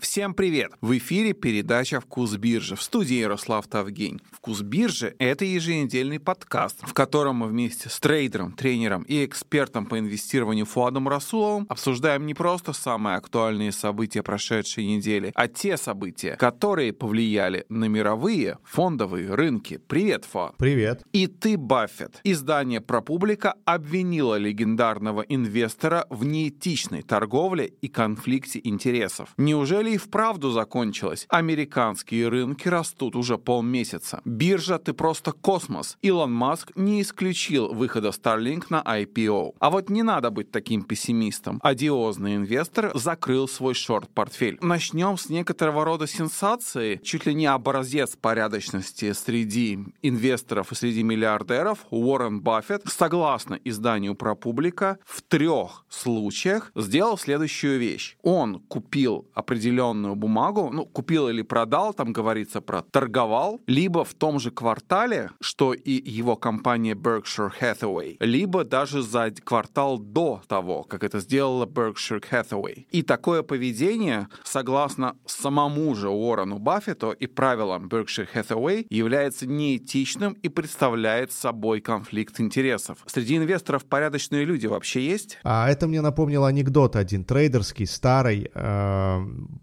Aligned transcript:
Всем 0.00 0.32
привет! 0.32 0.72
В 0.80 0.96
эфире 0.96 1.34
передача 1.34 2.00
«Вкус 2.00 2.34
биржи» 2.36 2.74
в 2.74 2.82
студии 2.82 3.16
Ярослав 3.16 3.66
Тавгень. 3.66 4.22
«Вкус 4.32 4.62
биржи»— 4.62 5.14
это 5.18 5.44
еженедельный 5.44 6.18
подкаст, 6.18 6.78
в 6.80 6.94
котором 6.94 7.36
мы 7.36 7.48
вместе 7.48 7.90
с 7.90 8.00
трейдером, 8.00 8.52
тренером 8.52 9.02
и 9.02 9.26
экспертом 9.26 9.84
по 9.84 9.98
инвестированию 9.98 10.64
Фуадом 10.64 11.06
Расуловым 11.06 11.66
обсуждаем 11.68 12.24
не 12.24 12.32
просто 12.32 12.72
самые 12.72 13.16
актуальные 13.16 13.72
события 13.72 14.22
прошедшей 14.22 14.86
недели, 14.86 15.32
а 15.34 15.48
те 15.48 15.76
события, 15.76 16.34
которые 16.36 16.94
повлияли 16.94 17.66
на 17.68 17.84
мировые 17.84 18.56
фондовые 18.64 19.34
рынки. 19.34 19.82
Привет, 19.86 20.24
Фуад! 20.24 20.56
Привет! 20.56 21.02
И 21.12 21.26
ты, 21.26 21.58
Баффет. 21.58 22.20
Издание 22.24 22.80
«Пропублика» 22.80 23.54
обвинило 23.66 24.36
легендарного 24.36 25.20
инвестора 25.20 26.06
в 26.08 26.24
неэтичной 26.24 27.02
торговле 27.02 27.66
и 27.66 27.88
конфликте 27.88 28.62
интересов. 28.64 29.34
Неужели 29.36 29.89
и 29.94 29.96
вправду 29.96 30.50
закончилось. 30.50 31.26
Американские 31.28 32.28
рынки 32.28 32.68
растут 32.68 33.16
уже 33.16 33.38
полмесяца. 33.38 34.20
Биржа— 34.24 34.78
ты 34.84 34.92
просто 34.92 35.32
космос. 35.32 35.98
Илон 36.02 36.32
Маск 36.32 36.72
не 36.76 37.02
исключил 37.02 37.74
выхода 37.74 38.08
Starlink 38.08 38.66
на 38.68 38.82
IPO. 38.82 39.54
А 39.58 39.70
вот 39.70 39.90
не 39.90 40.02
надо 40.02 40.30
быть 40.30 40.50
таким 40.50 40.82
пессимистом. 40.82 41.58
Одиозный 41.62 42.36
инвестор 42.36 42.92
закрыл 42.94 43.48
свой 43.48 43.74
шорт-портфель. 43.74 44.58
Начнем 44.60 45.18
с 45.18 45.28
некоторого 45.28 45.84
рода 45.84 46.06
сенсации. 46.06 47.00
Чуть 47.02 47.26
ли 47.26 47.34
не 47.34 47.46
образец 47.46 48.16
порядочности 48.16 49.12
среди 49.12 49.78
инвесторов 50.02 50.72
и 50.72 50.74
среди 50.74 51.02
миллиардеров 51.02 51.80
Уоррен 51.90 52.40
Баффет, 52.40 52.82
согласно 52.86 53.58
изданию 53.64 54.14
ProPublica, 54.14 54.98
в 55.04 55.22
трех 55.22 55.84
случаях 55.88 56.70
сделал 56.74 57.18
следующую 57.18 57.78
вещь. 57.78 58.16
Он 58.22 58.60
купил 58.60 59.26
определенные 59.34 59.79
определенную 59.80 60.14
бумагу, 60.14 60.70
ну, 60.72 60.84
купил 60.84 61.28
или 61.28 61.42
продал, 61.42 61.94
там 61.94 62.12
говорится 62.12 62.60
про 62.60 62.82
торговал, 62.82 63.60
либо 63.66 64.04
в 64.04 64.14
том 64.14 64.38
же 64.38 64.50
квартале, 64.50 65.30
что 65.40 65.72
и 65.72 66.10
его 66.10 66.36
компания 66.36 66.94
Berkshire 66.94 67.50
Hathaway, 67.60 68.16
либо 68.20 68.64
даже 68.64 69.02
за 69.02 69.30
квартал 69.44 69.98
до 69.98 70.42
того, 70.46 70.82
как 70.84 71.04
это 71.04 71.20
сделала 71.20 71.66
Berkshire 71.66 72.22
Hathaway. 72.30 72.86
И 72.90 73.02
такое 73.02 73.42
поведение, 73.42 74.28
согласно 74.44 75.16
самому 75.26 75.94
же 75.94 76.08
Уоррену 76.08 76.58
Баффету 76.58 77.12
и 77.12 77.26
правилам 77.26 77.88
Berkshire 77.88 78.28
Hathaway, 78.34 78.86
является 78.90 79.46
неэтичным 79.46 80.34
и 80.34 80.48
представляет 80.48 81.32
собой 81.32 81.80
конфликт 81.80 82.40
интересов. 82.40 82.98
Среди 83.06 83.36
инвесторов 83.36 83.84
порядочные 83.84 84.44
люди 84.44 84.66
вообще 84.66 85.00
есть? 85.00 85.38
А 85.42 85.70
это 85.70 85.86
мне 85.86 86.00
напомнил 86.00 86.44
анекдот 86.44 86.96
один, 86.96 87.24
трейдерский, 87.24 87.86
старый, 87.86 88.50
э, 88.52 89.20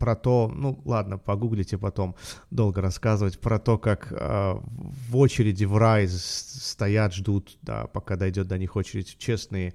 про 0.07 0.15
то, 0.15 0.49
ну 0.55 0.81
ладно, 0.85 1.17
погуглите 1.17 1.77
потом, 1.77 2.15
долго 2.49 2.79
рассказывать, 2.79 3.41
про 3.41 3.59
то, 3.59 3.77
как 3.77 4.13
э, 4.13 4.53
в 5.09 5.17
очереди 5.17 5.65
в 5.65 5.75
рай 5.77 6.07
стоят, 6.07 7.13
ждут, 7.13 7.57
да, 7.61 7.87
пока 7.87 8.15
дойдет 8.15 8.47
до 8.47 8.57
них 8.57 8.77
очередь 8.77 9.17
честные, 9.17 9.73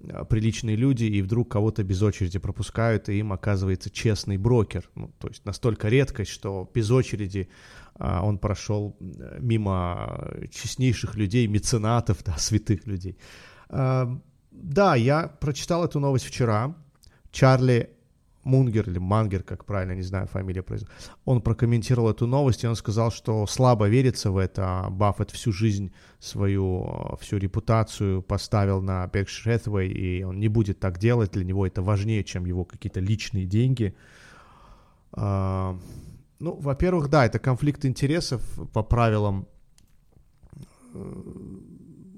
э, 0.00 0.24
приличные 0.24 0.74
люди, 0.74 1.04
и 1.04 1.20
вдруг 1.20 1.50
кого-то 1.50 1.84
без 1.84 2.00
очереди 2.00 2.38
пропускают, 2.38 3.10
и 3.10 3.18
им 3.18 3.30
оказывается 3.30 3.90
честный 3.90 4.38
брокер. 4.38 4.88
Ну, 4.94 5.12
то 5.18 5.28
есть 5.28 5.44
настолько 5.44 5.88
редкость, 5.88 6.30
что 6.30 6.70
без 6.74 6.90
очереди 6.90 7.50
э, 7.98 8.20
он 8.22 8.38
прошел 8.38 8.96
э, 9.00 9.36
мимо 9.38 10.30
честнейших 10.50 11.14
людей, 11.14 11.46
меценатов, 11.46 12.24
да, 12.24 12.38
святых 12.38 12.86
людей. 12.86 13.18
Э, 13.68 14.06
да, 14.50 14.96
я 14.96 15.28
прочитал 15.28 15.84
эту 15.84 16.00
новость 16.00 16.24
вчера. 16.24 16.74
Чарли 17.30 17.97
Мунгер 18.48 18.88
или 18.88 18.98
Мангер, 18.98 19.42
как 19.42 19.64
правильно, 19.64 19.92
не 19.92 20.02
знаю, 20.02 20.26
фамилия 20.26 20.62
произносит, 20.62 20.94
он 21.24 21.40
прокомментировал 21.40 22.10
эту 22.10 22.26
новость, 22.26 22.64
и 22.64 22.66
он 22.66 22.76
сказал, 22.76 23.12
что 23.12 23.46
слабо 23.46 23.88
верится 23.88 24.30
в 24.30 24.36
это. 24.38 24.86
Баффет 24.90 25.30
всю 25.30 25.52
жизнь 25.52 25.92
свою, 26.18 27.16
всю 27.20 27.36
репутацию 27.36 28.22
поставил 28.22 28.82
на 28.82 29.04
Berkshire 29.06 29.56
Hathaway, 29.56 29.88
и 29.88 30.24
он 30.24 30.40
не 30.40 30.48
будет 30.48 30.80
так 30.80 30.98
делать, 30.98 31.32
для 31.32 31.44
него 31.44 31.66
это 31.66 31.82
важнее, 31.82 32.24
чем 32.24 32.46
его 32.46 32.64
какие-то 32.64 33.00
личные 33.00 33.44
деньги. 33.44 33.94
А, 35.12 35.78
ну, 36.40 36.56
во-первых, 36.60 37.08
да, 37.08 37.26
это 37.26 37.38
конфликт 37.38 37.84
интересов 37.84 38.42
по 38.72 38.82
правилам 38.82 39.46
э, 40.94 41.22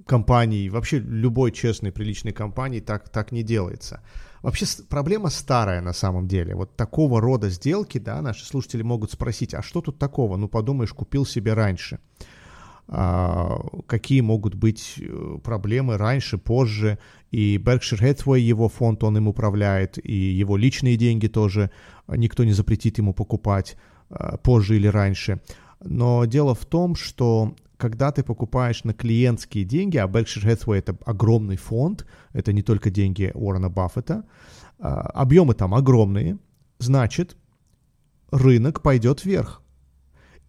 компании, 0.06 0.68
вообще 0.68 0.98
любой 0.98 1.52
честной, 1.52 1.92
приличной 1.92 2.32
компании 2.32 2.80
так, 2.80 3.08
так 3.08 3.32
не 3.32 3.42
делается. 3.42 4.00
Вообще 4.42 4.66
проблема 4.88 5.28
старая 5.28 5.80
на 5.80 5.92
самом 5.92 6.26
деле. 6.26 6.54
Вот 6.54 6.76
такого 6.76 7.20
рода 7.20 7.50
сделки, 7.50 7.98
да, 7.98 8.22
наши 8.22 8.44
слушатели 8.44 8.82
могут 8.82 9.12
спросить, 9.12 9.54
а 9.54 9.62
что 9.62 9.80
тут 9.80 9.98
такого? 9.98 10.36
Ну, 10.36 10.48
подумаешь, 10.48 10.92
купил 10.92 11.26
себе 11.26 11.52
раньше. 11.52 11.98
А, 12.92 13.60
какие 13.86 14.20
могут 14.20 14.54
быть 14.54 14.94
э, 14.98 15.38
проблемы 15.44 15.96
раньше, 15.96 16.38
позже. 16.38 16.98
И 17.30 17.56
Berkshire 17.58 18.00
Hathaway, 18.00 18.40
его 18.40 18.68
фонд, 18.68 19.04
он 19.04 19.16
им 19.16 19.28
управляет, 19.28 20.04
и 20.04 20.12
его 20.12 20.56
личные 20.56 20.96
деньги 20.96 21.28
тоже 21.28 21.70
никто 22.08 22.42
не 22.42 22.52
запретит 22.52 22.98
ему 22.98 23.14
покупать 23.14 23.76
а, 24.08 24.38
позже 24.38 24.76
или 24.76 24.88
раньше. 24.88 25.40
Но 25.84 26.24
дело 26.24 26.54
в 26.54 26.66
том, 26.66 26.96
что 26.96 27.54
когда 27.80 28.12
ты 28.12 28.22
покупаешь 28.22 28.84
на 28.84 28.92
клиентские 28.92 29.64
деньги, 29.64 29.96
а 29.96 30.06
Berkshire 30.06 30.44
Hathaway 30.44 30.78
это 30.78 30.98
огромный 31.06 31.56
фонд, 31.56 32.06
это 32.34 32.52
не 32.52 32.62
только 32.62 32.90
деньги 32.90 33.30
Уоррена 33.34 33.70
Баффета, 33.70 34.24
а, 34.78 35.00
объемы 35.14 35.54
там 35.54 35.74
огромные, 35.74 36.38
значит, 36.78 37.36
рынок 38.30 38.82
пойдет 38.82 39.24
вверх. 39.24 39.62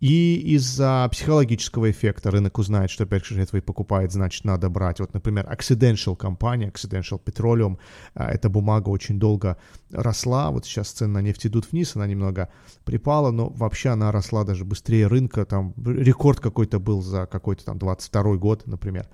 И 0.02 0.56
из-за 0.56 1.08
психологического 1.12 1.92
эффекта 1.92 2.32
рынок 2.32 2.58
узнает, 2.58 2.90
что 2.90 3.04
Berkshire 3.04 3.38
Hathaway 3.38 3.62
покупает, 3.62 4.12
значит, 4.12 4.46
надо 4.46 4.68
брать. 4.68 5.00
Вот, 5.00 5.14
например, 5.14 5.48
Accidental 5.48 6.16
компания, 6.16 6.72
Accidental 6.72 7.24
Petroleum, 7.24 7.78
а, 8.16 8.32
эта 8.32 8.50
бумага 8.50 8.90
очень 8.90 9.20
долго 9.20 9.58
росла, 9.92 10.50
вот 10.50 10.66
сейчас 10.66 10.90
цены 10.90 11.14
на 11.14 11.22
нефть 11.22 11.46
идут 11.46 11.72
вниз, 11.72 11.96
она 11.96 12.08
немного 12.08 12.50
припала, 12.84 13.30
но 13.30 13.50
вообще 13.50 13.90
она 13.90 14.12
росла 14.12 14.44
даже 14.44 14.66
быстрее 14.66 15.06
рынка, 15.06 15.46
там 15.46 15.76
рекорд 15.78 16.40
какой-то 16.40 16.80
был 16.80 17.04
за 17.04 17.28
какой-то 17.28 17.64
там 17.66 17.78
22 17.78 18.38
год, 18.38 18.66
например, 18.66 19.08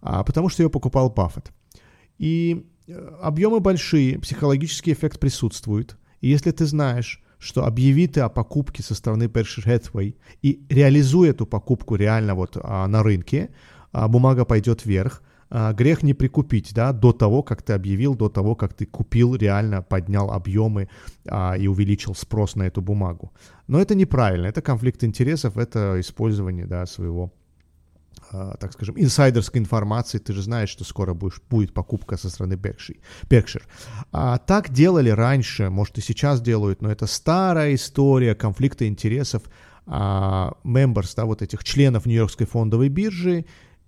а, 0.00 0.24
потому 0.24 0.48
что 0.48 0.62
ее 0.62 0.70
покупал 0.70 1.10
Баффет. 1.10 1.52
И 2.16 2.66
э, 2.86 2.92
объемы 3.20 3.60
большие, 3.60 4.18
психологический 4.18 4.94
эффект 4.94 5.20
присутствует, 5.20 5.98
и 6.22 6.28
если 6.28 6.50
ты 6.50 6.64
знаешь, 6.64 7.22
что 7.40 7.64
объяви 7.64 8.06
ты 8.06 8.20
о 8.20 8.28
покупке 8.28 8.82
со 8.82 8.94
стороны 8.94 9.24
Berkshire 9.24 9.66
Hathaway 9.66 10.14
и 10.42 10.64
реализуй 10.68 11.30
эту 11.30 11.46
покупку 11.46 11.96
реально 11.96 12.34
вот 12.34 12.56
а, 12.62 12.86
на 12.86 13.02
рынке, 13.02 13.50
а, 13.92 14.06
бумага 14.06 14.44
пойдет 14.44 14.84
вверх, 14.84 15.22
а, 15.48 15.72
грех 15.72 16.02
не 16.02 16.14
прикупить, 16.14 16.72
да, 16.74 16.92
до 16.92 17.12
того, 17.12 17.42
как 17.42 17.62
ты 17.62 17.72
объявил, 17.72 18.14
до 18.14 18.28
того, 18.28 18.54
как 18.54 18.74
ты 18.74 18.86
купил, 18.86 19.34
реально 19.34 19.82
поднял 19.82 20.30
объемы 20.30 20.88
а, 21.28 21.56
и 21.58 21.66
увеличил 21.66 22.14
спрос 22.14 22.54
на 22.54 22.64
эту 22.64 22.82
бумагу. 22.82 23.32
Но 23.66 23.80
это 23.80 23.94
неправильно, 23.94 24.46
это 24.46 24.62
конфликт 24.62 25.02
интересов, 25.02 25.56
это 25.56 25.98
использование, 25.98 26.66
да, 26.66 26.86
своего 26.86 27.32
так 28.30 28.72
скажем, 28.72 28.94
инсайдерской 28.96 29.60
информации, 29.60 30.18
ты 30.18 30.32
же 30.32 30.42
знаешь, 30.42 30.68
что 30.68 30.84
скоро 30.84 31.14
будешь, 31.14 31.40
будет 31.50 31.74
покупка 31.74 32.16
со 32.16 32.30
стороны. 32.30 32.54
Berkshire. 32.54 33.62
А, 34.12 34.38
так 34.38 34.70
делали 34.70 35.10
раньше, 35.10 35.68
может 35.68 35.98
и 35.98 36.00
сейчас 36.00 36.40
делают, 36.40 36.80
но 36.80 36.90
это 36.90 37.06
старая 37.06 37.74
история 37.74 38.34
конфликта 38.34 38.86
интересов 38.86 39.42
а, 39.86 40.52
members, 40.64 41.12
да, 41.16 41.24
вот 41.24 41.42
этих 41.42 41.64
членов 41.64 42.06
Нью-Йоркской 42.06 42.46
фондовой 42.46 42.88
биржи 42.88 43.46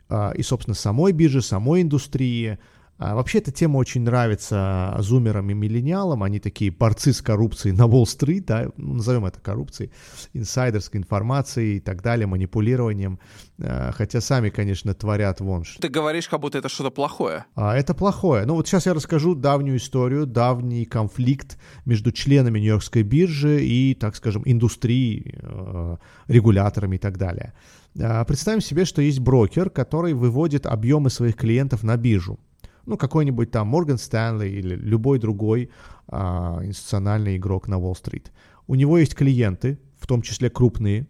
а, 0.09 0.33
и, 0.33 0.43
собственно, 0.43 0.75
самой 0.75 1.13
биржи, 1.13 1.41
самой 1.41 1.83
индустрии, 1.83 2.59
а, 3.03 3.15
вообще 3.17 3.39
эта 3.39 3.51
тема 3.51 3.79
очень 3.79 4.03
нравится 4.03 4.95
зумерам 5.01 5.51
и 5.51 5.55
миллениалам. 5.55 6.23
Они 6.23 6.39
такие 6.39 6.71
борцы 6.71 7.13
с 7.13 7.21
коррупцией 7.21 7.75
на 7.75 7.87
Уолл-стрит, 7.87 8.47
да, 8.47 8.69
ну, 8.77 8.95
назовем 8.95 9.27
это 9.27 9.41
коррупцией, 9.41 9.91
инсайдерской 10.35 11.01
информацией 11.01 11.79
и 11.79 11.81
так 11.81 12.01
далее, 12.01 12.29
манипулированием. 12.29 13.19
А, 13.61 13.91
хотя 13.93 14.21
сами, 14.21 14.51
конечно, 14.51 14.95
творят 14.95 15.41
вон. 15.41 15.65
Ты 15.81 15.89
говоришь, 15.89 16.29
как 16.29 16.41
будто 16.41 16.59
это 16.59 16.69
что-то 16.69 16.91
плохое. 16.91 17.47
А, 17.57 17.77
это 17.77 17.93
плохое. 17.93 18.47
Ну 18.47 18.55
вот 18.55 18.69
сейчас 18.69 18.87
я 18.87 18.95
расскажу 18.95 19.35
давнюю 19.35 19.79
историю, 19.79 20.25
давний 20.25 20.85
конфликт 20.85 21.59
между 21.85 22.13
членами 22.13 22.61
Нью-Йоркской 22.61 23.03
биржи 23.03 23.65
и, 23.65 23.95
так 23.95 24.15
скажем, 24.15 24.43
индустрией, 24.45 25.39
э, 25.43 25.97
регуляторами 26.29 26.97
и 26.97 26.99
так 27.01 27.19
далее. 27.19 27.53
Представим 27.95 28.63
себе, 28.63 28.85
что 28.87 29.03
есть 29.03 29.19
брокер, 29.19 29.69
который 29.69 30.15
выводит 30.15 30.67
объемы 30.67 31.11
своих 31.11 31.37
клиентов 31.37 31.83
на 31.83 31.97
биржу 31.97 32.39
ну, 32.87 32.97
какой-нибудь 32.97 33.51
там 33.51 33.69
Морган 33.69 33.99
Стэнли 33.99 34.49
или 34.49 34.75
любой 34.75 35.19
другой 35.19 35.71
а, 36.09 36.61
институциональный 36.65 37.37
игрок 37.37 37.69
на 37.69 37.79
Уолл-стрит. 37.79 38.33
У 38.67 38.75
него 38.75 38.99
есть 38.99 39.15
клиенты, 39.15 39.79
в 39.99 40.07
том 40.07 40.23
числе 40.23 40.51
крупные, 40.51 41.07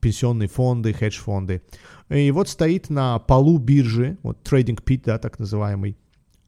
пенсионные 0.00 0.48
фонды, 0.48 0.92
хедж-фонды. 0.92 1.62
И 2.08 2.30
вот 2.30 2.48
стоит 2.48 2.90
на 2.90 3.18
полу 3.18 3.58
биржи, 3.58 4.18
вот 4.22 4.38
trading 4.48 4.82
pit, 4.82 5.02
да, 5.04 5.18
так 5.18 5.38
называемый, 5.38 5.96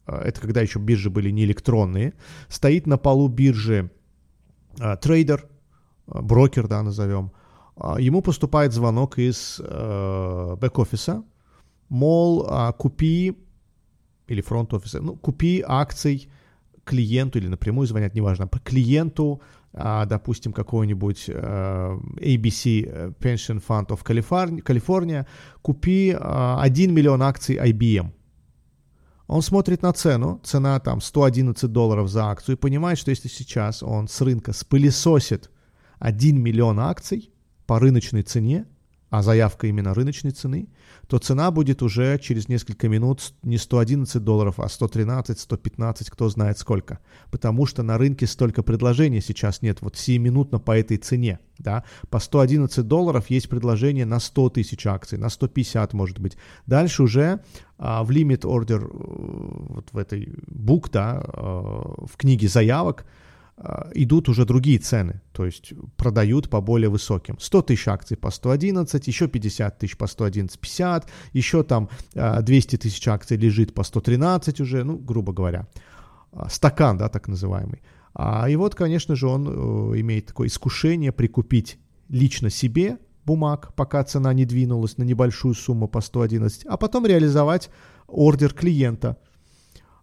а, 0.07 0.23
это 0.23 0.41
когда 0.41 0.61
еще 0.61 0.79
биржи 0.79 1.11
были 1.11 1.31
не 1.31 1.45
электронные, 1.45 2.15
стоит 2.49 2.87
на 2.87 2.99
полу 2.99 3.29
биржи 3.29 3.91
э, 4.79 4.97
трейдер, 4.97 5.47
э, 6.07 6.21
брокер, 6.21 6.67
да, 6.67 6.83
назовем, 6.83 7.33
э, 7.77 7.97
ему 8.01 8.23
поступает 8.23 8.73
звонок 8.73 9.19
из 9.19 9.61
э, 9.63 10.57
бэк-офиса, 10.61 11.23
мол, 11.89 12.47
купи, 12.79 13.37
или 14.31 14.41
фронт-офиса, 14.41 15.01
ну, 15.01 15.17
купи 15.17 15.65
акций 15.67 16.31
клиенту 16.85 17.39
или 17.39 17.49
напрямую 17.49 17.87
звонят, 17.87 18.15
неважно, 18.15 18.49
клиенту, 18.65 19.41
а, 19.73 20.07
допустим, 20.07 20.53
какой-нибудь 20.53 21.31
а, 21.33 21.99
ABC 22.17 23.17
Pension 23.19 23.63
Fund 23.67 23.89
of 23.89 24.05
California, 24.05 25.27
купи 25.63 26.17
а, 26.19 26.61
1 26.63 26.95
миллион 26.95 27.23
акций 27.23 27.57
IBM. 27.57 28.13
Он 29.27 29.43
смотрит 29.43 29.83
на 29.83 29.93
цену, 29.93 30.41
цена 30.43 30.81
там 30.81 31.01
111 31.01 31.71
долларов 31.71 32.09
за 32.09 32.31
акцию, 32.31 32.57
и 32.57 32.59
понимает, 32.59 32.99
что 32.99 33.11
если 33.11 33.29
сейчас 33.29 33.83
он 33.83 34.09
с 34.09 34.21
рынка 34.21 34.53
спылесосит 34.53 35.51
1 36.01 36.43
миллион 36.43 36.81
акций 36.81 37.31
по 37.67 37.79
рыночной 37.79 38.23
цене, 38.23 38.67
а 39.11 39.23
заявка 39.23 39.67
именно 39.67 39.93
рыночной 39.93 40.31
цены, 40.31 40.69
то 41.09 41.19
цена 41.19 41.51
будет 41.51 41.83
уже 41.83 42.19
через 42.19 42.49
несколько 42.49 42.89
минут 42.89 43.35
не 43.43 43.59
111 43.59 44.23
долларов, 44.23 44.61
а 44.61 44.69
113, 44.69 45.39
115, 45.39 46.11
кто 46.11 46.29
знает 46.29 46.59
сколько. 46.59 47.01
Потому 47.31 47.67
что 47.67 47.83
на 47.83 47.99
рынке 47.99 48.27
столько 48.27 48.63
предложений 48.63 49.23
сейчас 49.23 49.63
нет, 49.63 49.79
вот 49.83 49.97
сиюминутно 49.97 50.61
по 50.61 50.79
этой 50.79 50.97
цене. 50.97 51.41
Да? 51.59 51.83
По 52.09 52.21
111 52.21 52.87
долларов 52.87 53.29
есть 53.29 53.49
предложение 53.49 54.07
на 54.07 54.21
100 54.21 54.51
тысяч 54.51 54.87
акций, 54.87 55.19
на 55.19 55.29
150 55.29 55.93
может 55.93 56.21
быть. 56.21 56.37
Дальше 56.67 57.03
уже 57.03 57.41
а, 57.79 58.05
в 58.05 58.13
лимит 58.13 58.45
ордер 58.45 58.85
э, 58.85 58.89
вот 58.91 59.89
в 59.91 59.99
этой 59.99 60.33
бук, 60.47 60.91
да, 60.91 61.21
а, 61.21 62.07
в 62.07 62.17
книге 62.17 62.47
заявок, 62.49 63.05
идут 63.95 64.29
уже 64.29 64.47
другие 64.47 64.79
цены, 64.79 65.21
то 65.33 65.45
есть 65.45 65.75
продают 65.97 66.49
по 66.49 66.61
более 66.61 66.89
высоким. 66.89 67.37
100 67.39 67.63
тысяч 67.63 67.89
акций 67.89 68.17
по 68.17 68.31
111, 68.31 69.07
еще 69.07 69.29
50 69.29 69.79
тысяч 69.79 69.97
по 69.97 70.07
111, 70.07 70.59
50, 70.59 71.09
еще 71.35 71.63
там 71.63 71.91
200 72.15 72.77
а, 72.77 72.79
тысяч 72.79 73.07
акций 73.09 73.37
лежит 73.37 73.75
по 73.75 73.83
113 73.83 74.61
уже, 74.61 74.85
ну, 74.85 74.97
грубо 74.97 75.33
говоря. 75.33 75.67
А, 76.33 76.49
стакан, 76.49 76.97
да, 76.97 77.09
так 77.09 77.29
называемый. 77.29 77.83
И 78.49 78.57
вот, 78.57 78.75
конечно 78.75 79.15
же, 79.15 79.29
он 79.29 79.47
э, 79.47 80.01
имеет 80.01 80.27
такое 80.27 80.49
искушение 80.49 81.13
прикупить 81.13 81.79
лично 82.09 82.51
себе 82.51 82.99
бумаг, 83.25 83.73
пока 83.77 84.03
цена 84.03 84.33
не 84.33 84.45
двинулась 84.47 84.99
на 84.99 85.05
небольшую 85.05 85.55
сумму 85.55 85.87
по 85.87 86.01
111, 86.01 86.67
а 86.67 86.77
потом 86.77 87.07
реализовать 87.07 87.71
ордер 88.09 88.53
клиента– 88.53 89.19
а, 89.27 89.30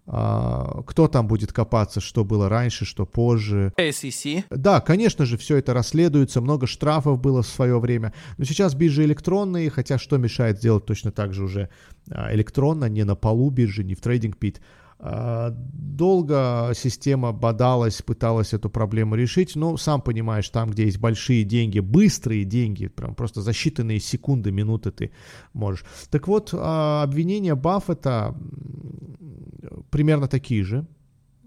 кто 0.07 1.09
там 1.11 1.27
будет 1.27 1.51
копаться, 1.51 1.99
что 1.99 2.23
было 2.23 2.47
раньше, 2.47 2.85
что 2.85 3.05
позже. 3.05 3.73
SEC? 3.77 4.45
Да, 4.49 4.79
конечно 4.79 5.25
же, 5.25 5.37
все 5.37 5.57
это 5.57 5.73
расследуется, 5.73 6.39
много 6.39 6.65
штрафов 6.65 7.19
было 7.19 7.41
в 7.41 7.47
свое 7.47 7.77
время, 7.79 8.13
но 8.37 8.45
сейчас 8.45 8.73
биржи 8.73 9.03
электронные, 9.03 9.69
хотя 9.69 9.97
что 9.97 10.17
мешает 10.17 10.59
сделать 10.59 10.85
точно 10.85 11.11
так 11.11 11.33
же 11.33 11.43
уже 11.43 11.69
а, 12.09 12.33
электронно, 12.33 12.85
не 12.85 13.03
на 13.03 13.15
полу 13.15 13.49
биржи, 13.49 13.83
не 13.83 13.95
в 13.95 14.01
трейдинг 14.01 14.37
пит. 14.37 14.61
А, 14.61 14.63
долго 14.99 16.71
система 16.73 17.31
бодалась, 17.31 18.01
пыталась 18.01 18.53
эту 18.53 18.69
проблему 18.69 19.15
решить, 19.15 19.55
но 19.55 19.77
сам 19.77 20.01
понимаешь, 20.01 20.49
там, 20.49 20.71
где 20.71 20.85
есть 20.85 20.99
большие 20.99 21.43
деньги, 21.43 21.79
быстрые 21.79 22.45
деньги, 22.45 22.87
прям 22.87 23.13
просто 23.13 23.41
за 23.41 23.51
считанные 23.51 23.99
секунды, 23.99 24.51
минуты 24.51 24.91
ты 24.91 25.11
можешь. 25.53 25.85
Так 26.09 26.27
вот, 26.27 26.49
а, 26.53 27.03
обвинения 27.03 27.55
Баффета 27.55 28.35
примерно 29.91 30.27
такие 30.27 30.63
же. 30.63 30.87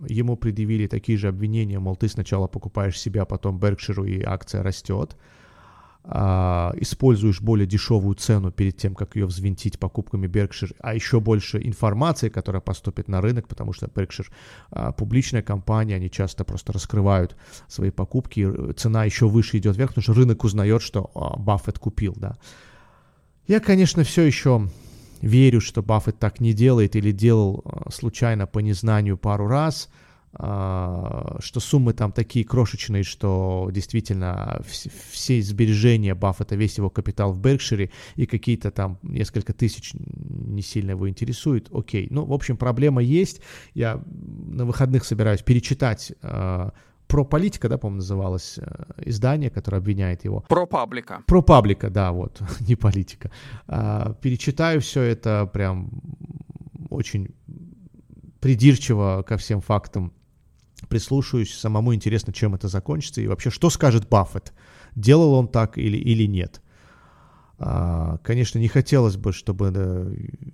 Ему 0.08 0.36
предъявили 0.36 0.86
такие 0.86 1.18
же 1.18 1.28
обвинения, 1.28 1.78
мол, 1.78 1.96
ты 1.96 2.08
сначала 2.08 2.46
покупаешь 2.46 2.98
себя, 2.98 3.24
потом 3.24 3.58
Беркширу, 3.58 4.04
и 4.04 4.22
акция 4.22 4.62
растет 4.62 5.16
а, 5.18 5.39
используешь 6.10 7.40
более 7.40 7.66
дешевую 7.66 8.16
цену 8.16 8.50
перед 8.50 8.76
тем, 8.76 8.94
как 8.94 9.14
ее 9.14 9.26
взвинтить 9.26 9.78
покупками 9.78 10.26
Berkshire, 10.26 10.74
а 10.80 10.94
еще 10.94 11.20
больше 11.20 11.58
информации, 11.62 12.28
которая 12.28 12.60
поступит 12.60 13.08
на 13.08 13.20
рынок, 13.20 13.46
потому 13.46 13.72
что 13.72 13.86
Berkshire 13.86 14.26
а, 14.70 14.92
публичная 14.92 15.42
компания, 15.42 15.96
они 15.96 16.10
часто 16.10 16.44
просто 16.44 16.72
раскрывают 16.72 17.36
свои 17.68 17.90
покупки, 17.90 18.72
цена 18.74 19.04
еще 19.04 19.28
выше 19.28 19.58
идет 19.58 19.76
вверх, 19.76 19.90
потому 19.90 20.02
что 20.02 20.14
рынок 20.14 20.42
узнает, 20.44 20.82
что 20.82 21.10
а, 21.14 21.38
Баффет 21.38 21.78
купил, 21.78 22.14
да. 22.16 22.36
Я, 23.46 23.60
конечно, 23.60 24.02
все 24.04 24.22
еще 24.22 24.68
верю, 25.22 25.60
что 25.60 25.82
Баффет 25.82 26.18
так 26.18 26.40
не 26.40 26.52
делает 26.52 26.96
или 26.96 27.12
делал 27.12 27.62
а, 27.64 27.90
случайно 27.90 28.46
по 28.46 28.58
незнанию 28.58 29.16
пару 29.16 29.46
раз– 29.46 29.88
а, 29.98 30.09
что 30.32 31.58
суммы 31.58 31.92
там 31.92 32.12
такие 32.12 32.44
крошечные, 32.44 33.02
что 33.02 33.68
действительно 33.72 34.62
все 34.64 35.42
сбережения 35.42 36.14
Баффета, 36.14 36.54
весь 36.54 36.78
его 36.78 36.88
капитал 36.88 37.32
в 37.32 37.40
Беркшире 37.40 37.90
и 38.14 38.26
какие-то 38.26 38.70
там 38.70 38.98
несколько 39.02 39.52
тысяч 39.52 39.92
не 39.94 40.62
сильно 40.62 40.92
его 40.92 41.08
интересует, 41.08 41.68
окей. 41.72 42.06
Ну, 42.10 42.24
в 42.24 42.32
общем, 42.32 42.56
проблема 42.56 43.02
есть. 43.02 43.40
Я 43.74 44.02
на 44.06 44.64
выходных 44.64 45.04
собираюсь 45.04 45.42
перечитать 45.42 46.12
а, 46.22 46.72
про 47.08 47.24
политика, 47.24 47.68
да, 47.68 47.76
по-моему, 47.76 47.96
называлось 47.96 48.58
э, 48.58 48.84
издание, 49.04 49.50
которое 49.50 49.78
обвиняет 49.78 50.24
его. 50.24 50.44
Про 50.48 50.66
паблика. 50.66 51.24
Про 51.26 51.42
паблика, 51.42 51.90
да, 51.90 52.12
вот, 52.12 52.40
не 52.60 52.76
политика. 52.76 53.32
А, 53.66 54.14
перечитаю 54.22 54.80
все 54.80 55.02
это 55.02 55.50
прям 55.52 55.90
очень 56.88 57.34
придирчиво 58.40 59.24
ко 59.26 59.36
всем 59.36 59.60
фактам 59.60 60.12
прислушаюсь, 60.88 61.54
самому 61.54 61.94
интересно, 61.94 62.32
чем 62.32 62.54
это 62.54 62.68
закончится, 62.68 63.20
и 63.20 63.26
вообще, 63.26 63.50
что 63.50 63.70
скажет 63.70 64.08
Баффет, 64.08 64.52
делал 64.94 65.34
он 65.34 65.48
так 65.48 65.78
или, 65.78 65.96
или 65.96 66.26
нет. 66.26 66.62
А, 67.58 68.18
конечно, 68.22 68.58
не 68.58 68.68
хотелось 68.68 69.16
бы, 69.16 69.32
чтобы 69.32 69.68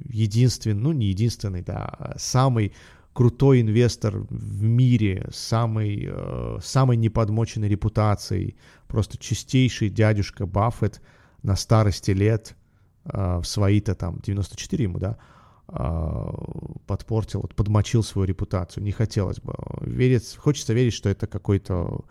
единственный, 0.08 0.74
ну 0.74 0.92
не 0.92 1.06
единственный, 1.06 1.62
да, 1.62 1.84
а 1.84 2.14
самый 2.18 2.72
крутой 3.12 3.62
инвестор 3.62 4.26
в 4.28 4.62
мире, 4.62 5.28
самый, 5.32 6.06
э, 6.06 6.58
самой 6.62 6.96
неподмоченной 6.96 7.68
репутацией, 7.68 8.56
просто 8.88 9.16
чистейший 9.18 9.88
дядюшка 9.88 10.46
Баффет 10.46 11.00
на 11.42 11.56
старости 11.56 12.10
лет, 12.10 12.56
э, 13.04 13.38
в 13.38 13.44
свои-то 13.44 13.94
там 13.94 14.20
94 14.22 14.84
ему, 14.84 14.98
да, 14.98 15.10
а, 15.10 15.35
подпортил, 15.66 17.40
вот, 17.40 17.54
подмочил 17.54 18.02
свою 18.02 18.26
репутацию. 18.26 18.84
Не 18.84 18.92
хотелось 18.92 19.40
бы. 19.40 19.54
Верить, 19.80 20.36
хочется 20.36 20.72
верить, 20.72 20.94
что 20.94 21.08
это 21.08 21.26
какой-то 21.26 22.04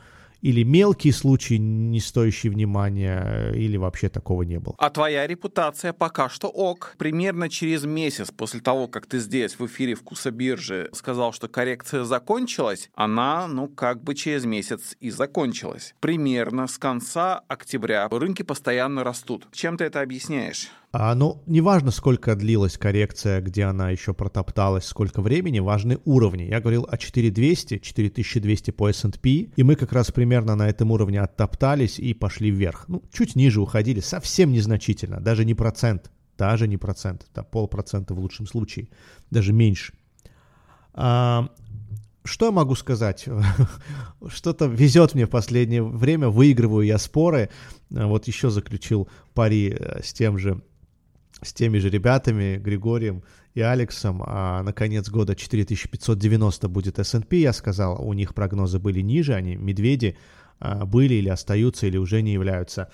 или 0.46 0.62
мелкий 0.62 1.12
случай, 1.12 1.57
не 1.57 2.00
стоящий 2.00 2.50
внимания, 2.50 3.51
или 3.56 3.77
вообще 3.77 4.10
такого 4.10 4.44
не 4.44 4.60
было. 4.60 4.75
А 4.77 4.91
твоя 4.91 5.25
репутация 5.25 5.91
пока 5.91 6.30
что 6.30 6.50
ок. 6.50 6.94
Примерно 7.00 7.50
через 7.50 7.84
месяц 7.84 8.30
после 8.30 8.60
того, 8.60 8.88
как 8.88 9.08
ты 9.08 9.18
здесь 9.18 9.58
в 9.58 9.65
эфире 9.65 9.96
«Вкуса 9.96 10.30
биржи» 10.30 10.89
сказал, 10.94 11.34
что 11.34 11.48
коррекция 11.48 12.03
закончилась, 12.03 12.91
она, 12.94 13.48
ну, 13.48 13.68
как 13.68 14.03
бы 14.03 14.13
через 14.13 14.46
месяц 14.46 14.96
и 15.00 15.10
закончилась. 15.10 15.96
Примерно 16.00 16.68
с 16.68 16.77
конца 16.77 17.41
октября 17.48 18.08
рынки 18.08 18.44
постоянно 18.44 19.03
растут. 19.03 19.48
Чем 19.51 19.77
ты 19.77 19.86
это 19.86 20.01
объясняешь? 20.01 20.70
А, 20.98 21.14
ну, 21.14 21.44
неважно, 21.46 21.92
сколько 21.92 22.38
длилась 22.38 22.78
коррекция, 22.78 23.42
где 23.42 23.66
она 23.66 23.90
еще 23.90 24.14
протопталась, 24.14 24.86
сколько 24.86 25.22
времени, 25.22 25.60
важны 25.60 26.00
уровни. 26.06 26.44
Я 26.44 26.62
говорил 26.62 26.88
о 26.90 26.98
4200, 26.98 27.80
4200 27.80 28.72
по 28.72 28.88
S&P, 28.88 29.30
и 29.30 29.64
мы 29.64 29.75
как 29.75 29.92
раз 29.92 30.14
примерно 30.14 30.56
на 30.56 30.70
этом 30.70 30.92
уровне 30.92 31.20
оттоптались 31.20 32.00
и 32.00 32.14
пошли 32.14 32.50
вверх. 32.50 32.86
Ну, 32.88 33.04
чуть 33.12 33.36
ниже 33.36 33.60
уходили, 33.60 34.00
совсем 34.00 34.54
незначительно, 34.54 35.20
даже 35.20 35.44
не 35.44 35.54
процент, 35.54 36.12
даже 36.38 36.66
не 36.66 36.78
процент, 36.78 37.28
это 37.30 37.44
полпроцента 37.44 38.14
в 38.14 38.20
лучшем 38.20 38.48
случае, 38.48 38.88
даже 39.32 39.52
меньше. 39.52 39.96
А, 40.94 41.50
что 42.24 42.46
я 42.46 42.52
могу 42.54 42.74
сказать? 42.75 43.25
Что-то 44.28 44.68
везет 44.68 45.14
мне 45.14 45.25
в 45.25 45.30
последнее 45.30 45.84
время, 45.84 46.30
выигрываю 46.30 46.88
я 46.88 46.98
споры. 47.00 47.50
Вот 47.90 48.28
еще 48.28 48.50
заключил 48.50 49.10
пари 49.34 49.75
э, 49.78 50.02
с 50.02 50.14
тем 50.14 50.38
же 50.38 50.64
с 51.42 51.54
теми 51.54 51.77
же 51.80 51.89
ребятами, 51.89 52.58
Григорием 52.58 53.24
и 53.54 53.62
Алексом, 53.62 54.24
а 54.25 54.63
на 54.63 54.74
конец 54.74 55.10
года 55.10 55.36
4590 55.36 56.68
будет 56.70 57.00
S&P, 57.00 57.38
я 57.38 57.54
сказал, 57.54 58.06
у 58.06 58.13
них 58.13 58.34
прогнозы 58.34 58.80
были 58.80 59.01
ниже, 59.01 59.34
они, 59.34 59.56
медведи, 59.56 60.18
а, 60.60 60.86
были 60.86 61.15
или 61.15 61.30
остаются, 61.30 61.88
или 61.88 61.98
уже 61.98 62.22
не 62.22 62.34
являются. 62.34 62.89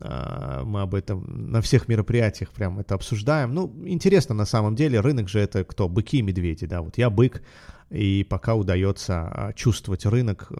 А, 0.00 0.64
мы 0.64 0.82
об 0.82 0.94
этом 0.94 1.50
на 1.50 1.60
всех 1.60 1.88
мероприятиях 1.88 2.50
прям 2.50 2.78
это 2.78 2.94
обсуждаем. 2.94 3.54
Ну, 3.54 3.72
интересно 3.84 4.34
на 4.34 4.46
самом 4.46 4.74
деле, 4.74 5.00
рынок 5.00 5.28
же 5.28 5.40
это 5.40 5.64
кто? 5.64 5.88
Быки 5.88 6.18
и 6.18 6.22
медведи, 6.22 6.66
да, 6.66 6.82
вот 6.82 6.98
я 6.98 7.10
бык, 7.10 7.42
и 7.92 8.24
пока 8.24 8.54
удается 8.54 9.28
а, 9.28 9.52
чувствовать 9.52 10.06
рынок, 10.06 10.50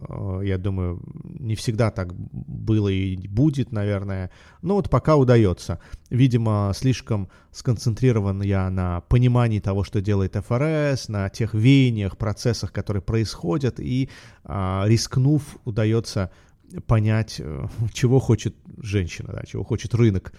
я 0.43 0.57
думаю, 0.57 1.01
не 1.23 1.55
всегда 1.55 1.89
так 1.89 2.13
было 2.13 2.89
и 2.89 3.15
будет, 3.27 3.71
наверное. 3.71 4.29
Но 4.61 4.75
вот 4.75 4.89
пока 4.89 5.15
удается. 5.15 5.79
Видимо, 6.09 6.71
слишком 6.75 7.29
сконцентрирован 7.51 8.41
я 8.43 8.69
на 8.69 9.01
понимании 9.01 9.59
того, 9.59 9.83
что 9.83 9.99
делает 9.99 10.35
ФРС, 10.35 11.09
на 11.09 11.29
тех 11.29 11.53
веяниях, 11.53 12.17
процессах, 12.17 12.71
которые 12.71 13.01
происходят, 13.01 13.79
и 13.79 14.09
а, 14.43 14.85
рискнув, 14.85 15.57
удается 15.65 16.31
понять, 16.87 17.37
э, 17.39 17.65
чего 17.93 18.19
хочет 18.19 18.55
женщина, 18.77 19.33
да, 19.33 19.43
чего 19.45 19.63
хочет 19.63 19.93
рынок. 19.93 20.33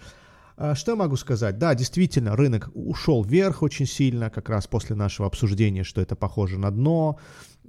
А 0.57 0.73
что 0.73 0.91
я 0.91 0.95
могу 0.95 1.17
сказать? 1.17 1.57
Да, 1.57 1.75
действительно, 1.75 2.35
рынок 2.35 2.69
ушел 2.73 3.23
вверх 3.23 3.61
очень 3.61 3.85
сильно, 3.85 4.29
как 4.29 4.49
раз 4.49 4.67
после 4.67 4.95
нашего 4.95 5.27
обсуждения, 5.27 5.83
что 5.83 6.01
это 6.01 6.15
похоже 6.15 6.57
на 6.57 6.71
дно. 6.71 7.19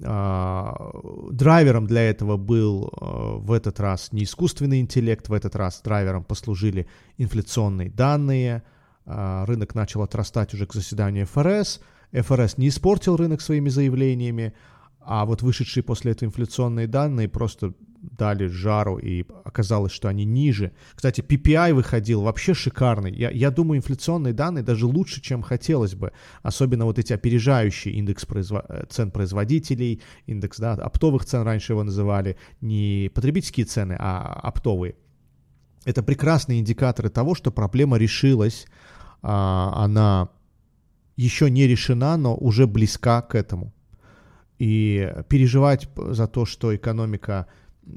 А, 0.05 0.93
драйвером 1.33 1.87
для 1.87 2.03
этого 2.03 2.37
был 2.37 2.93
а, 2.93 3.39
в 3.39 3.51
этот 3.53 3.81
раз 3.81 4.13
не 4.13 4.23
искусственный 4.23 4.81
интеллект, 4.81 5.29
в 5.29 5.33
этот 5.33 5.57
раз 5.57 5.81
драйвером 5.83 6.23
послужили 6.23 6.87
инфляционные 7.19 7.91
данные. 7.91 8.63
Рынок 9.05 9.77
начал 9.77 10.03
отрастать 10.03 10.53
уже 10.53 10.67
к 10.67 10.75
заседанию 10.75 11.27
ФРС. 11.27 11.81
ФРС 12.13 12.59
не 12.59 12.69
испортил 12.69 13.17
рынок 13.17 13.41
своими 13.41 13.69
заявлениями, 13.69 14.53
а 15.07 15.25
вот 15.25 15.43
вышедшие 15.43 15.85
после 15.85 16.13
этого 16.13 16.29
инфляционные 16.29 16.87
данные 16.87 17.29
просто 17.29 17.75
дали 18.03 18.47
жару, 18.47 18.99
и 18.99 19.25
оказалось, 19.45 19.93
что 19.93 20.09
они 20.09 20.25
ниже. 20.25 20.73
Кстати, 20.95 21.21
PPI 21.21 21.75
выходил 21.75 22.23
вообще 22.23 22.55
шикарный. 22.55 23.15
Я, 23.15 23.31
я 23.31 23.51
думаю, 23.51 23.79
инфляционные 23.79 24.33
данные 24.33 24.63
даже 24.63 24.87
лучше, 24.87 25.21
чем 25.21 25.43
хотелось 25.43 25.95
бы. 25.95 26.13
Особенно 26.43 26.85
вот 26.85 26.99
эти 26.99 27.13
опережающие 27.13 27.95
индекс 27.95 28.25
произво... 28.25 28.65
Э, 28.69 28.85
цен 28.89 29.11
производителей, 29.11 30.03
индекс 30.27 30.59
да, 30.59 30.75
оптовых 30.75 31.25
цен 31.25 31.43
раньше 31.43 31.73
его 31.73 31.83
называли, 31.83 32.37
не 32.61 33.11
потребительские 33.15 33.67
цены, 33.67 33.97
а 33.99 34.41
оптовые. 34.43 34.95
Это 35.85 36.03
прекрасные 36.03 36.61
индикаторы 36.61 37.11
того, 37.11 37.35
что 37.35 37.53
проблема 37.53 37.97
решилась, 37.97 38.67
а, 39.23 39.73
она 39.85 40.31
еще 41.17 41.49
не 41.49 41.67
решена, 41.67 42.17
но 42.17 42.37
уже 42.37 42.67
близка 42.67 43.23
к 43.23 43.35
этому. 43.35 43.73
И 44.59 45.13
переживать 45.29 45.89
за 45.97 46.27
то, 46.27 46.47
что 46.47 46.75
экономика 46.75 47.47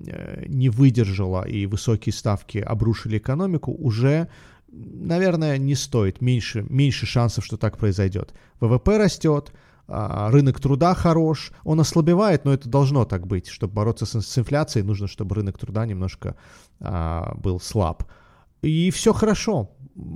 Э, 0.08 0.46
не 0.48 0.70
выдержала 0.70 1.48
и 1.48 1.66
высокие 1.66 2.14
ставки 2.14 2.60
обрушили 2.60 3.18
экономику, 3.18 3.72
уже, 3.72 4.28
наверное, 4.72 5.58
не 5.58 5.74
стоит. 5.74 6.22
Меньше, 6.22 6.64
меньше 6.70 7.08
шансов, 7.08 7.44
что 7.44 7.58
так 7.58 7.78
произойдет. 7.80 8.34
ВВП 8.60 9.00
растет, 9.00 9.52
а, 9.88 10.30
рынок 10.30 10.60
труда 10.60 10.94
хорош, 10.94 11.52
он 11.64 11.80
ослабевает, 11.80 12.46
но 12.46 12.54
это 12.54 12.70
должно 12.70 13.06
так 13.06 13.26
быть. 13.26 13.48
Чтобы 13.48 13.74
бороться 13.74 14.06
с, 14.06 14.22
с 14.22 14.38
инфляцией, 14.38 14.86
нужно, 14.86 15.08
чтобы 15.08 15.36
рынок 15.36 15.58
труда 15.58 15.88
немножко 15.88 16.36
а, 16.80 17.34
был 17.36 17.60
слаб. 17.60 18.04
И 18.62 18.92
все 18.92 19.12
хорошо, 19.12 19.72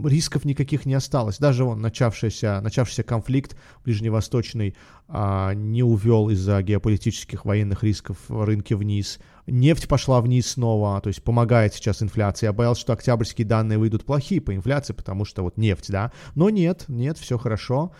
рисков 0.05 0.45
никаких 0.45 0.85
не 0.85 0.93
осталось. 0.93 1.37
Даже 1.37 1.63
он 1.63 1.81
начавшийся, 1.81 2.59
начавшийся 2.61 3.03
конфликт 3.03 3.57
ближневосточный 3.83 4.75
а, 5.07 5.53
не 5.53 5.83
увел 5.83 6.29
из-за 6.29 6.61
геополитических 6.61 7.45
военных 7.45 7.83
рисков 7.83 8.17
рынки 8.29 8.73
вниз. 8.73 9.19
Нефть 9.47 9.87
пошла 9.87 10.21
вниз 10.21 10.51
снова, 10.51 10.99
то 11.01 11.09
есть 11.09 11.23
помогает 11.23 11.73
сейчас 11.73 12.01
инфляции. 12.01 12.45
Я 12.45 12.53
боялся, 12.53 12.81
что 12.81 12.93
октябрьские 12.93 13.45
данные 13.45 13.77
выйдут 13.77 14.05
плохие 14.05 14.41
по 14.41 14.55
инфляции, 14.55 14.93
потому 14.93 15.25
что 15.25 15.43
вот 15.43 15.57
нефть, 15.57 15.89
да. 15.89 16.11
Но 16.35 16.49
нет, 16.49 16.85
нет, 16.87 17.17
все 17.17 17.37
хорошо. 17.37 17.91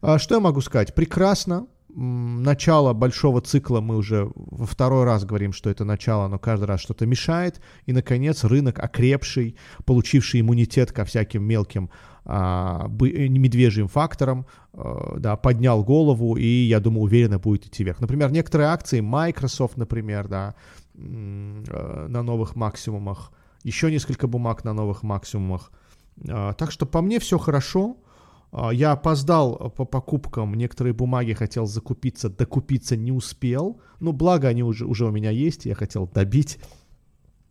А, 0.00 0.18
что 0.18 0.36
я 0.36 0.40
могу 0.40 0.60
сказать? 0.60 0.94
Прекрасно, 0.94 1.66
начало 2.00 2.92
большого 2.92 3.40
цикла 3.40 3.80
мы 3.80 3.96
уже 3.96 4.30
во 4.34 4.66
второй 4.66 5.04
раз 5.04 5.24
говорим, 5.24 5.52
что 5.52 5.68
это 5.68 5.84
начало, 5.84 6.28
но 6.28 6.38
каждый 6.38 6.64
раз 6.64 6.80
что-то 6.80 7.06
мешает. 7.06 7.60
И, 7.86 7.92
наконец, 7.92 8.44
рынок 8.44 8.78
окрепший, 8.78 9.56
получивший 9.84 10.40
иммунитет 10.40 10.92
ко 10.92 11.04
всяким 11.04 11.42
мелким 11.42 11.90
а, 12.24 12.86
э, 12.86 13.28
медвежьим 13.28 13.88
факторам, 13.88 14.46
а, 14.72 15.18
да, 15.18 15.36
поднял 15.36 15.82
голову 15.82 16.36
и, 16.36 16.46
я 16.46 16.78
думаю, 16.78 17.02
уверенно 17.02 17.38
будет 17.38 17.66
идти 17.66 17.82
вверх. 17.82 18.00
Например, 18.00 18.30
некоторые 18.30 18.68
акции, 18.68 19.00
Microsoft, 19.00 19.76
например, 19.76 20.28
да, 20.28 20.54
а, 20.96 22.06
на 22.08 22.22
новых 22.22 22.54
максимумах, 22.54 23.32
еще 23.64 23.90
несколько 23.90 24.28
бумаг 24.28 24.64
на 24.64 24.72
новых 24.72 25.02
максимумах. 25.02 25.72
А, 26.28 26.52
так 26.52 26.70
что 26.70 26.86
по 26.86 27.02
мне 27.02 27.18
все 27.18 27.38
хорошо. 27.38 27.96
А, 28.50 28.70
я 28.70 28.92
опоздал 28.92 29.70
по 29.70 29.84
покупкам, 29.84 30.54
некоторые 30.54 30.94
бумаги 30.94 31.32
хотел 31.32 31.66
закупиться, 31.66 32.28
докупиться 32.28 32.96
не 32.96 33.12
успел. 33.12 33.80
Ну, 34.00 34.12
благо 34.12 34.48
они 34.48 34.62
уже, 34.62 34.86
уже 34.86 35.06
у 35.06 35.10
меня 35.10 35.30
есть, 35.30 35.66
я 35.66 35.74
хотел 35.74 36.06
добить. 36.06 36.58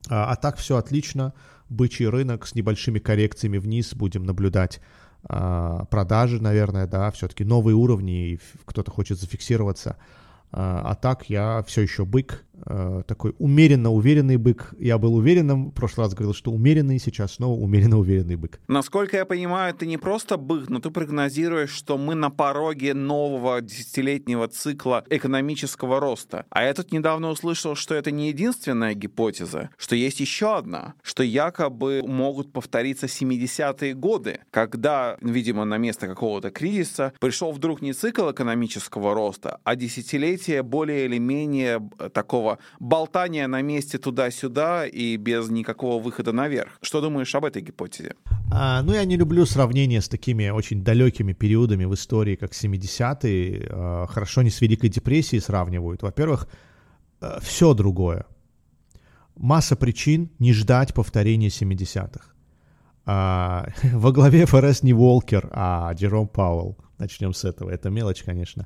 А, 0.10 0.32
а 0.32 0.36
так 0.36 0.58
все 0.58 0.78
отлично. 0.78 1.34
Бычий 1.70 2.08
рынок 2.08 2.48
с 2.48 2.56
небольшими 2.56 3.00
коррекциями 3.00 3.58
вниз 3.58 3.94
будем 3.94 4.24
наблюдать. 4.24 4.80
А, 5.24 5.86
продажи, 5.86 6.42
наверное, 6.42 6.88
да, 6.88 7.12
все-таки 7.12 7.44
новые 7.44 7.76
уровни, 7.76 8.40
кто-то 8.66 8.92
хочет 8.92 9.20
зафиксироваться. 9.20 9.98
А, 10.52 10.96
так 10.96 11.30
я 11.30 11.64
все 11.68 11.82
еще 11.82 12.06
бык, 12.06 12.46
такой 13.08 13.36
умеренно 13.40 13.92
уверенный 13.92 14.38
бык. 14.38 14.74
Я 14.80 14.98
был 14.98 15.16
уверенным, 15.16 15.72
в 15.72 15.74
прошлый 15.74 16.06
раз 16.06 16.14
говорил, 16.14 16.34
что 16.34 16.52
умеренный, 16.52 17.00
сейчас 17.00 17.34
снова 17.34 17.60
умеренно 17.60 17.98
уверенный 18.00 18.36
бык. 18.36 18.60
Насколько 18.68 19.18
я 19.18 19.26
понимаю, 19.26 19.74
ты 19.74 19.86
не 19.86 19.98
просто 19.98 20.38
бык, 20.38 20.70
но 20.70 20.80
ты 20.80 20.90
прогнозируешь, 20.90 21.72
что 21.72 21.98
мы 21.98 22.16
на 22.16 22.30
пороге 22.30 22.94
нового 22.94 23.62
десятилетнего 23.62 24.48
цикла 24.48 25.04
экономического 25.10 26.00
роста. 26.00 26.46
А 26.50 26.64
я 26.64 26.74
тут 26.74 26.92
недавно 26.92 27.30
услышал, 27.30 27.76
что 27.76 27.96
это 27.96 28.12
не 28.12 28.30
единственная 28.30 28.94
гипотеза, 28.94 29.70
что 29.78 29.96
есть 29.96 30.20
еще 30.20 30.58
одна, 30.58 30.94
что 31.02 31.24
якобы 31.24 32.04
могут 32.06 32.52
повториться 32.52 33.08
70-е 33.08 33.94
годы, 33.94 34.40
когда, 34.52 35.18
видимо, 35.22 35.66
на 35.66 35.78
место 35.78 36.08
какого-то 36.08 36.52
кризиса 36.52 37.14
пришел 37.20 37.52
вдруг 37.52 37.82
не 37.82 37.94
цикл 37.94 38.32
экономического 38.32 39.14
роста, 39.14 39.60
а 39.64 39.76
десятилетие 39.76 40.64
более 40.64 41.06
или 41.06 41.18
менее 41.18 41.82
такого 42.14 42.47
такого 42.48 42.58
болтания 42.80 43.48
на 43.48 43.62
месте 43.62 43.98
туда-сюда 43.98 44.86
и 44.88 45.18
без 45.18 45.50
никакого 45.50 46.02
выхода 46.02 46.32
наверх. 46.32 46.80
Что 46.82 47.02
думаешь 47.02 47.36
об 47.36 47.46
этой 47.46 47.62
гипотезе? 47.62 48.16
А, 48.52 48.82
ну, 48.84 48.94
я 48.94 49.06
не 49.06 49.18
люблю 49.18 49.46
сравнение 49.46 50.00
с 50.00 50.08
такими 50.08 50.50
очень 50.50 50.84
далекими 50.84 51.34
периодами 51.34 51.86
в 51.86 51.94
истории, 51.94 52.36
как 52.36 52.52
70-е. 52.52 53.68
А, 53.70 54.06
хорошо 54.08 54.44
не 54.44 54.50
с 54.50 54.62
Великой 54.62 54.90
депрессией 54.90 55.42
сравнивают. 55.42 56.04
Во-первых, 56.04 56.48
а, 57.22 57.40
все 57.42 57.74
другое. 57.74 58.26
Масса 59.36 59.76
причин 59.76 60.30
не 60.40 60.54
ждать 60.54 60.94
повторения 60.94 61.50
70-х. 61.50 62.34
А, 63.06 63.68
во 63.94 64.12
главе 64.12 64.46
ФРС 64.46 64.84
не 64.84 64.94
Волкер, 64.94 65.50
а 65.52 65.94
Джером 65.94 66.28
Пауэлл. 66.28 66.78
Начнем 67.00 67.34
с 67.34 67.46
этого. 67.46 67.70
Это 67.70 67.90
мелочь, 67.90 68.24
конечно. 68.24 68.66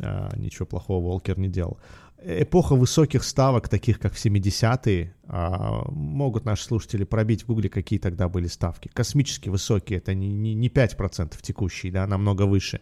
А, 0.00 0.30
ничего 0.36 0.66
плохого 0.66 1.04
Волкер 1.04 1.38
не 1.38 1.48
делал 1.48 1.78
эпоха 2.24 2.74
высоких 2.74 3.24
ставок, 3.24 3.68
таких 3.68 3.98
как 3.98 4.14
в 4.14 4.24
70-е, 4.24 5.14
а, 5.26 5.84
могут 5.90 6.44
наши 6.44 6.64
слушатели 6.64 7.04
пробить 7.04 7.42
в 7.42 7.46
гугле, 7.46 7.68
какие 7.68 7.98
тогда 7.98 8.28
были 8.28 8.46
ставки. 8.46 8.88
Космически 8.88 9.48
высокие, 9.48 9.98
это 9.98 10.14
не, 10.14 10.32
не, 10.32 10.54
не 10.54 10.68
5% 10.68 11.34
текущие, 11.40 11.92
да, 11.92 12.06
намного 12.06 12.42
выше. 12.42 12.80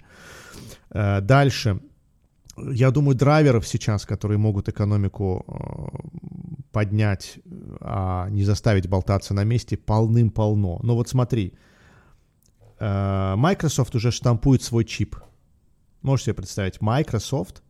Э, 0.91 1.21
дальше, 1.21 1.81
я 2.57 2.91
думаю, 2.91 3.15
драйверов 3.15 3.67
сейчас, 3.67 4.05
которые 4.05 4.39
могут 4.39 4.69
экономику 4.69 5.45
э, 5.47 6.61
поднять, 6.73 7.39
а 7.81 8.29
не 8.31 8.45
заставить 8.45 8.89
болтаться 8.89 9.35
на 9.35 9.45
месте, 9.45 9.77
полным-полно. 9.77 10.81
Но 10.83 10.95
вот 10.95 11.09
смотри, 11.09 11.55
э, 12.79 13.35
Microsoft 13.37 13.95
уже 13.95 14.11
штампует 14.11 14.63
свой 14.63 14.85
чип. 14.85 15.17
Можете 16.03 16.27
себе 16.27 16.35
представить, 16.35 16.81
Microsoft 16.81 17.63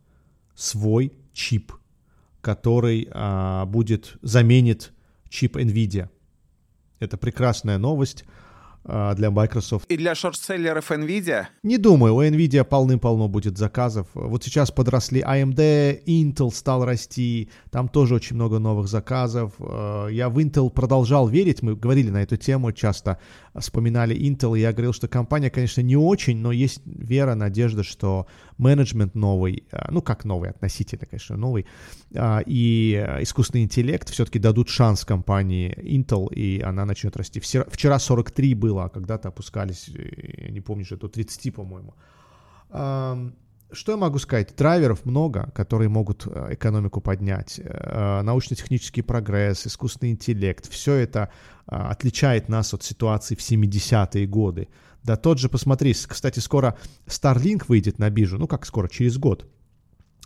свой 0.55 1.13
чип, 1.33 1.73
который 2.41 3.09
а, 3.13 3.67
будет 3.67 4.17
заменит 4.23 4.93
чип 5.29 5.57
NVIDIA. 5.57 6.09
Это 6.99 7.17
прекрасная 7.17 7.79
новость. 7.79 8.25
А, 8.83 9.15
для 9.15 9.31
Microsoft. 9.31 9.85
И 9.91 9.97
для 9.97 10.15
шортселлеров 10.15 10.91
NVIDIA? 10.91 11.47
Не 11.63 11.77
думаю, 11.77 12.15
у 12.15 12.23
NVIDIA 12.23 12.65
полным-полно 12.65 13.29
будет 13.29 13.59
заказов. 13.59 14.07
Вот 14.15 14.43
сейчас 14.43 14.71
подросли 14.71 15.21
AMD, 15.21 16.05
Intel 16.07 16.51
стал 16.51 16.87
расти, 16.87 17.51
там 17.71 17.89
тоже 17.89 18.15
очень 18.15 18.37
много 18.37 18.59
новых 18.59 18.89
заказов. 18.89 19.53
А, 19.59 20.07
я 20.09 20.31
в 20.31 20.39
Intel 20.39 20.71
продолжал 20.71 21.29
верить, 21.29 21.63
мы 21.63 21.77
говорили 21.77 22.09
на 22.09 22.23
эту 22.23 22.39
тему, 22.39 22.73
часто 22.73 23.19
вспоминали 23.59 24.17
Intel, 24.17 24.59
я 24.59 24.73
говорил, 24.73 24.93
что 24.93 25.09
компания, 25.09 25.51
конечно, 25.51 25.81
не 25.81 25.97
очень, 25.97 26.39
но 26.39 26.53
есть 26.53 26.83
вера, 26.85 27.35
надежда, 27.35 27.83
что 27.83 28.27
менеджмент 28.59 29.15
новый, 29.15 29.65
а, 29.73 29.91
ну 29.91 30.03
как 30.03 30.25
новый, 30.25 30.51
относительно, 30.51 31.07
конечно, 31.07 31.37
новый, 31.37 31.67
и 32.47 33.17
искусственный 33.21 33.65
интеллект 33.65 34.09
все-таки 34.09 34.39
дадут 34.39 34.69
шанс 34.69 35.05
компании 35.05 35.77
Intel, 35.77 36.33
и 36.33 36.61
она 36.61 36.85
начнет 36.85 37.17
расти. 37.17 37.41
Вчера 37.41 37.99
43 37.99 38.55
было, 38.55 38.85
а 38.85 38.89
когда-то 38.89 39.29
опускались, 39.29 39.89
я 39.89 40.51
не 40.51 40.61
помню, 40.61 40.85
что 40.85 40.97
это 40.97 41.09
30, 41.09 41.55
по-моему. 41.55 41.95
Что 43.73 43.93
я 43.93 43.99
могу 43.99 44.19
сказать? 44.19 44.55
Драйверов 44.57 45.05
много, 45.05 45.51
которые 45.55 45.89
могут 45.89 46.27
э, 46.27 46.55
экономику 46.55 47.01
поднять. 47.01 47.61
Э, 47.63 48.23
научно-технический 48.23 49.03
прогресс, 49.03 49.67
искусственный 49.67 50.13
интеллект. 50.13 50.69
Все 50.71 50.95
это 50.95 51.31
э, 51.67 51.75
отличает 51.75 52.49
нас 52.49 52.75
от 52.75 52.83
ситуации 52.83 53.35
в 53.35 53.41
70-е 53.41 54.27
годы. 54.27 54.69
Да 55.03 55.17
тот 55.17 55.39
же, 55.39 55.49
посмотри, 55.49 55.95
кстати, 55.95 56.41
скоро 56.41 56.77
Starlink 57.07 57.65
выйдет 57.69 57.99
на 57.99 58.11
биржу. 58.11 58.39
Ну 58.39 58.47
как 58.47 58.67
скоро, 58.67 58.89
через 58.89 59.19
год. 59.19 59.47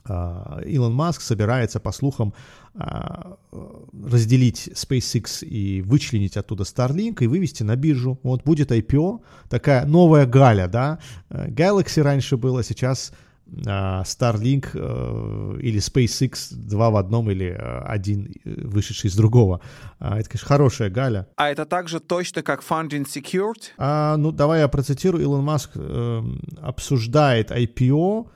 Илон 0.06 0.92
Маск 0.92 1.22
собирается, 1.22 1.80
по 1.80 1.90
слухам, 1.90 2.34
разделить 2.74 4.68
SpaceX 4.74 5.42
и 5.46 5.80
вычленить 5.80 6.36
оттуда 6.36 6.64
Starlink 6.64 7.24
и 7.24 7.26
вывести 7.26 7.62
на 7.62 7.74
биржу. 7.74 8.18
Вот 8.22 8.44
будет 8.44 8.70
IPO, 8.70 9.22
такая 9.48 9.86
новая 9.86 10.26
Галя, 10.26 10.68
да. 10.68 10.98
Galaxy 11.30 12.02
раньше 12.02 12.36
было, 12.36 12.62
сейчас 12.62 13.14
Starlink 13.46 14.70
э, 14.74 15.58
или 15.60 15.78
SpaceX 15.78 16.54
два 16.54 16.90
в 16.90 16.96
одном 16.96 17.30
или 17.30 17.46
э, 17.46 17.78
один 17.84 18.32
э, 18.44 18.66
вышедший 18.66 19.08
из 19.08 19.16
другого. 19.16 19.60
А, 19.98 20.18
это, 20.18 20.30
конечно, 20.30 20.48
хорошая 20.48 20.90
галя. 20.90 21.28
А 21.36 21.50
это 21.50 21.64
также 21.66 22.00
точно 22.00 22.42
как 22.42 22.62
Funding 22.62 23.06
Secured? 23.06 23.72
А, 23.76 24.16
ну, 24.16 24.32
давай 24.32 24.60
я 24.60 24.68
процитирую. 24.68 25.22
Илон 25.22 25.44
Маск 25.44 25.70
э, 25.74 26.22
обсуждает 26.60 27.50
IPO. 27.50 28.28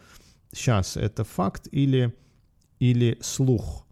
Сейчас, 0.53 0.97
это 0.97 1.25
факт 1.25 1.69
или, 1.73 2.15
или 2.79 3.19
слух? 3.21 3.87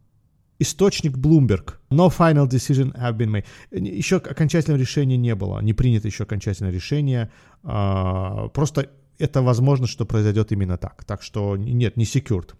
Источник 0.59 1.17
Bloomberg. 1.17 1.75
No 1.91 2.09
final 2.09 2.47
decision 2.47 2.95
have 2.95 3.17
been 3.17 3.31
made. 3.31 3.45
Еще 3.71 4.17
окончательного 4.17 4.79
решения 4.79 5.17
не 5.17 5.35
было. 5.35 5.61
Не 5.61 5.73
принято 5.73 6.09
еще 6.09 6.25
окончательное 6.25 6.73
решение. 6.73 7.31
А, 7.63 8.49
просто 8.49 8.91
это 9.19 9.43
возможно, 9.43 9.87
что 9.87 10.05
произойдет 10.05 10.53
именно 10.53 10.77
так. 10.77 11.05
Так 11.05 11.23
что 11.23 11.57
нет, 11.57 11.97
не 11.97 12.05
secured. 12.05 12.55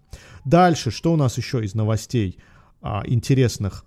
Дальше, 0.45 0.91
что 0.91 1.13
у 1.13 1.15
нас 1.15 1.37
еще 1.37 1.63
из 1.63 1.75
новостей 1.75 2.39
а, 2.81 3.03
интересных? 3.05 3.85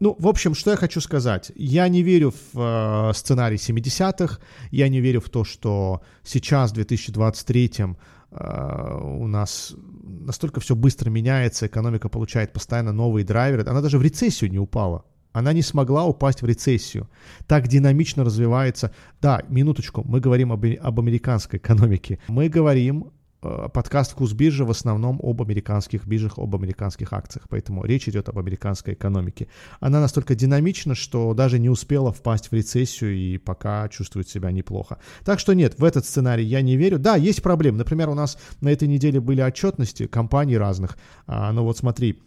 Ну, 0.00 0.16
в 0.18 0.26
общем, 0.26 0.54
что 0.54 0.70
я 0.70 0.76
хочу 0.76 1.00
сказать. 1.00 1.52
Я 1.54 1.86
не 1.88 2.02
верю 2.02 2.32
в 2.52 3.10
э, 3.10 3.12
сценарий 3.14 3.56
70-х, 3.56 4.38
я 4.70 4.88
не 4.88 5.00
верю 5.00 5.20
в 5.20 5.28
то, 5.28 5.44
что 5.44 6.00
сейчас, 6.24 6.70
в 6.70 6.74
2023 6.74 7.72
э, 7.76 9.00
у 9.02 9.26
нас 9.26 9.74
настолько 10.02 10.60
все 10.60 10.74
быстро 10.74 11.10
меняется, 11.10 11.66
экономика 11.66 12.08
получает 12.08 12.54
постоянно 12.54 12.92
новые 12.92 13.26
драйверы. 13.26 13.62
Она 13.68 13.82
даже 13.82 13.98
в 13.98 14.02
рецессию 14.02 14.50
не 14.50 14.58
упала. 14.58 15.04
Она 15.32 15.52
не 15.52 15.62
смогла 15.62 16.04
упасть 16.04 16.42
в 16.42 16.46
рецессию. 16.46 17.08
Так 17.46 17.68
динамично 17.68 18.24
развивается. 18.24 18.92
Да, 19.20 19.42
минуточку, 19.48 20.02
мы 20.04 20.20
говорим 20.20 20.52
об, 20.52 20.64
об 20.64 21.00
американской 21.00 21.58
экономике. 21.58 22.18
Мы 22.26 22.48
говорим 22.48 23.12
э, 23.42 23.68
подкаст 23.72 24.12
«Вкус 24.12 24.32
биржи» 24.32 24.64
в 24.64 24.70
основном 24.70 25.20
об 25.22 25.40
американских 25.40 26.04
биржах, 26.04 26.38
об 26.38 26.56
американских 26.56 27.12
акциях. 27.12 27.46
Поэтому 27.48 27.84
речь 27.84 28.08
идет 28.08 28.28
об 28.28 28.40
американской 28.40 28.94
экономике. 28.94 29.46
Она 29.78 30.00
настолько 30.00 30.34
динамична, 30.34 30.96
что 30.96 31.32
даже 31.32 31.60
не 31.60 31.68
успела 31.68 32.12
впасть 32.12 32.50
в 32.50 32.52
рецессию 32.52 33.14
и 33.14 33.38
пока 33.38 33.88
чувствует 33.88 34.28
себя 34.28 34.50
неплохо. 34.50 34.98
Так 35.24 35.38
что 35.38 35.52
нет, 35.52 35.78
в 35.78 35.84
этот 35.84 36.06
сценарий 36.06 36.44
я 36.44 36.60
не 36.60 36.76
верю. 36.76 36.98
Да, 36.98 37.14
есть 37.14 37.40
проблемы. 37.40 37.78
Например, 37.78 38.08
у 38.08 38.14
нас 38.14 38.36
на 38.60 38.68
этой 38.68 38.88
неделе 38.88 39.20
были 39.20 39.42
отчетности 39.42 40.08
компаний 40.08 40.58
разных. 40.58 40.98
А, 41.28 41.52
ну 41.52 41.62
вот 41.62 41.78
смотри, 41.78 42.20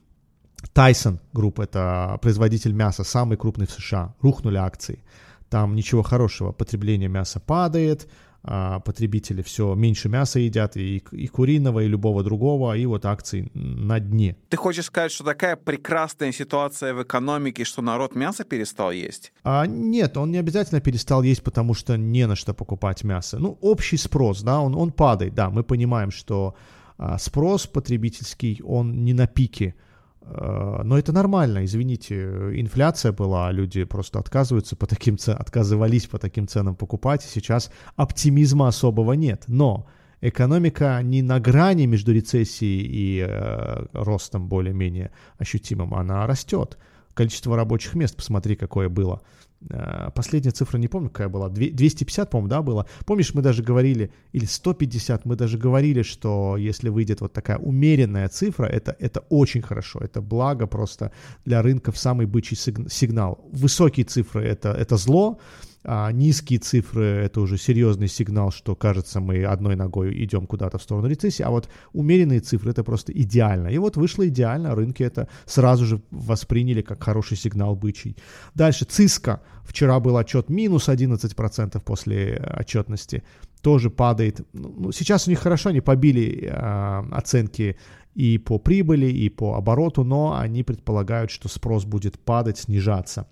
Tyson 0.73 1.19
Group, 1.33 1.61
это 1.63 2.17
производитель 2.21 2.73
мяса, 2.73 3.03
самый 3.03 3.37
крупный 3.37 3.67
в 3.67 3.71
США, 3.71 4.15
рухнули 4.21 4.57
акции. 4.57 5.03
Там 5.49 5.75
ничего 5.75 6.01
хорошего, 6.03 6.51
потребление 6.51 7.09
мяса 7.09 7.39
падает, 7.39 8.07
а, 8.45 8.81
потребители 8.81 9.41
все 9.41 9.73
меньше 9.73 10.09
мяса 10.09 10.39
едят, 10.39 10.75
и, 10.75 11.01
и 11.11 11.27
куриного, 11.27 11.79
и 11.79 11.87
любого 11.87 12.23
другого, 12.23 12.75
и 12.75 12.85
вот 12.85 13.05
акции 13.05 13.49
на 13.53 13.99
дне. 13.99 14.35
Ты 14.49 14.57
хочешь 14.57 14.85
сказать, 14.85 15.13
что 15.13 15.23
такая 15.23 15.55
прекрасная 15.55 16.33
ситуация 16.33 16.93
в 16.93 17.03
экономике, 17.03 17.63
что 17.63 17.81
народ 17.81 18.15
мясо 18.15 18.43
перестал 18.43 18.91
есть? 18.91 19.31
А, 19.43 19.65
нет, 19.65 20.17
он 20.17 20.31
не 20.31 20.37
обязательно 20.37 20.81
перестал 20.81 21.23
есть, 21.23 21.41
потому 21.41 21.73
что 21.73 21.97
не 21.97 22.27
на 22.27 22.35
что 22.35 22.53
покупать 22.53 23.03
мясо. 23.03 23.39
Ну, 23.39 23.57
общий 23.61 23.97
спрос, 23.97 24.41
да, 24.41 24.59
он, 24.59 24.75
он 24.75 24.91
падает, 24.91 25.33
да, 25.33 25.49
мы 25.49 25.63
понимаем, 25.63 26.11
что 26.11 26.55
а, 26.97 27.17
спрос 27.17 27.65
потребительский, 27.65 28.61
он 28.65 29.05
не 29.05 29.13
на 29.13 29.25
пике, 29.25 29.75
но 30.25 30.97
это 30.97 31.11
нормально, 31.11 31.65
извините, 31.65 32.23
инфляция 32.59 33.11
была, 33.11 33.51
люди 33.51 33.83
просто 33.83 34.19
отказываются 34.19 34.75
по 34.75 34.87
таким 34.87 35.17
ценам, 35.17 35.41
отказывались 35.41 36.07
по 36.07 36.17
таким 36.17 36.47
ценам 36.47 36.75
покупать, 36.75 37.25
и 37.25 37.27
сейчас 37.27 37.71
оптимизма 37.95 38.67
особого 38.67 39.13
нет. 39.13 39.43
Но 39.47 39.87
экономика 40.21 40.99
не 41.03 41.21
на 41.21 41.39
грани 41.39 41.85
между 41.85 42.13
рецессией 42.13 42.81
и 42.81 43.25
э, 43.27 43.85
ростом 43.93 44.47
более-менее 44.47 45.11
ощутимым, 45.37 45.93
она 45.93 46.25
растет. 46.25 46.77
Количество 47.13 47.55
рабочих 47.55 47.95
мест, 47.95 48.15
посмотри, 48.15 48.55
какое 48.55 48.89
было. 48.89 49.21
Э, 49.69 50.09
последняя 50.13 50.51
цифра, 50.51 50.77
не 50.77 50.87
помню, 50.87 51.09
какая 51.09 51.29
была, 51.29 51.49
250, 51.49 52.29
по-моему, 52.29 52.49
да, 52.49 52.61
было. 52.61 52.85
Помнишь, 53.05 53.33
мы 53.33 53.41
даже 53.41 53.63
говорили, 53.63 54.11
или 54.33 54.45
150, 54.45 55.25
мы 55.25 55.35
даже 55.35 55.57
говорили, 55.57 56.01
что 56.01 56.57
если 56.57 56.89
выйдет 56.89 57.21
вот 57.21 57.33
такая 57.33 57.57
умеренная 57.57 58.27
цифра, 58.29 58.65
это, 58.65 58.95
это 58.99 59.21
очень 59.29 59.61
хорошо, 59.61 59.99
это 59.99 60.21
благо 60.21 60.67
просто 60.67 61.11
для 61.45 61.61
рынков 61.61 61.97
самый 61.97 62.25
бычий 62.25 62.57
сигнал. 62.57 63.45
Высокие 63.51 64.05
цифры 64.05 64.43
это, 64.43 64.69
это 64.69 64.97
зло, 64.97 65.39
а 65.83 66.11
низкие 66.11 66.59
цифры— 66.59 67.03
это 67.25 67.41
уже 67.41 67.57
серьезный 67.57 68.07
сигнал, 68.07 68.51
что, 68.51 68.75
кажется, 68.75 69.19
мы 69.19 69.43
одной 69.43 69.75
ногой 69.75 70.23
идем 70.23 70.47
куда-то 70.47 70.77
в 70.77 70.83
сторону 70.83 71.07
рецессии, 71.07 71.43
а 71.43 71.49
вот 71.49 71.69
умеренные 71.91 72.39
цифры— 72.39 72.71
это 72.73 72.83
просто 72.83 73.11
идеально. 73.11 73.67
И 73.67 73.77
вот 73.77 73.97
вышло 73.97 74.27
идеально, 74.27 74.75
рынки 74.75 75.03
это 75.03 75.27
сразу 75.45 75.85
же 75.85 76.01
восприняли 76.11 76.81
как 76.81 77.03
хороший 77.03 77.37
сигнал 77.37 77.75
бычий. 77.75 78.15
Дальше, 78.55 78.85
Циска. 78.85 79.41
Вчера 79.63 79.99
был 79.99 80.17
отчет 80.17 80.49
минус 80.49 80.89
11% 80.89 81.81
после 81.83 82.37
отчетности. 82.59 83.23
Тоже 83.61 83.89
падает. 83.89 84.41
Ну, 84.53 84.73
ну, 84.77 84.91
сейчас 84.91 85.27
у 85.27 85.31
них 85.31 85.39
хорошо, 85.39 85.69
они 85.69 85.81
побили 85.81 86.49
э, 86.49 87.03
оценки 87.11 87.77
и 88.13 88.37
по 88.37 88.59
прибыли, 88.59 89.07
и 89.07 89.29
по 89.29 89.55
обороту, 89.55 90.03
но 90.03 90.37
они 90.37 90.63
предполагают, 90.63 91.31
что 91.31 91.49
спрос 91.49 91.85
будет 91.85 92.19
падать, 92.19 92.57
снижаться. 92.57 93.25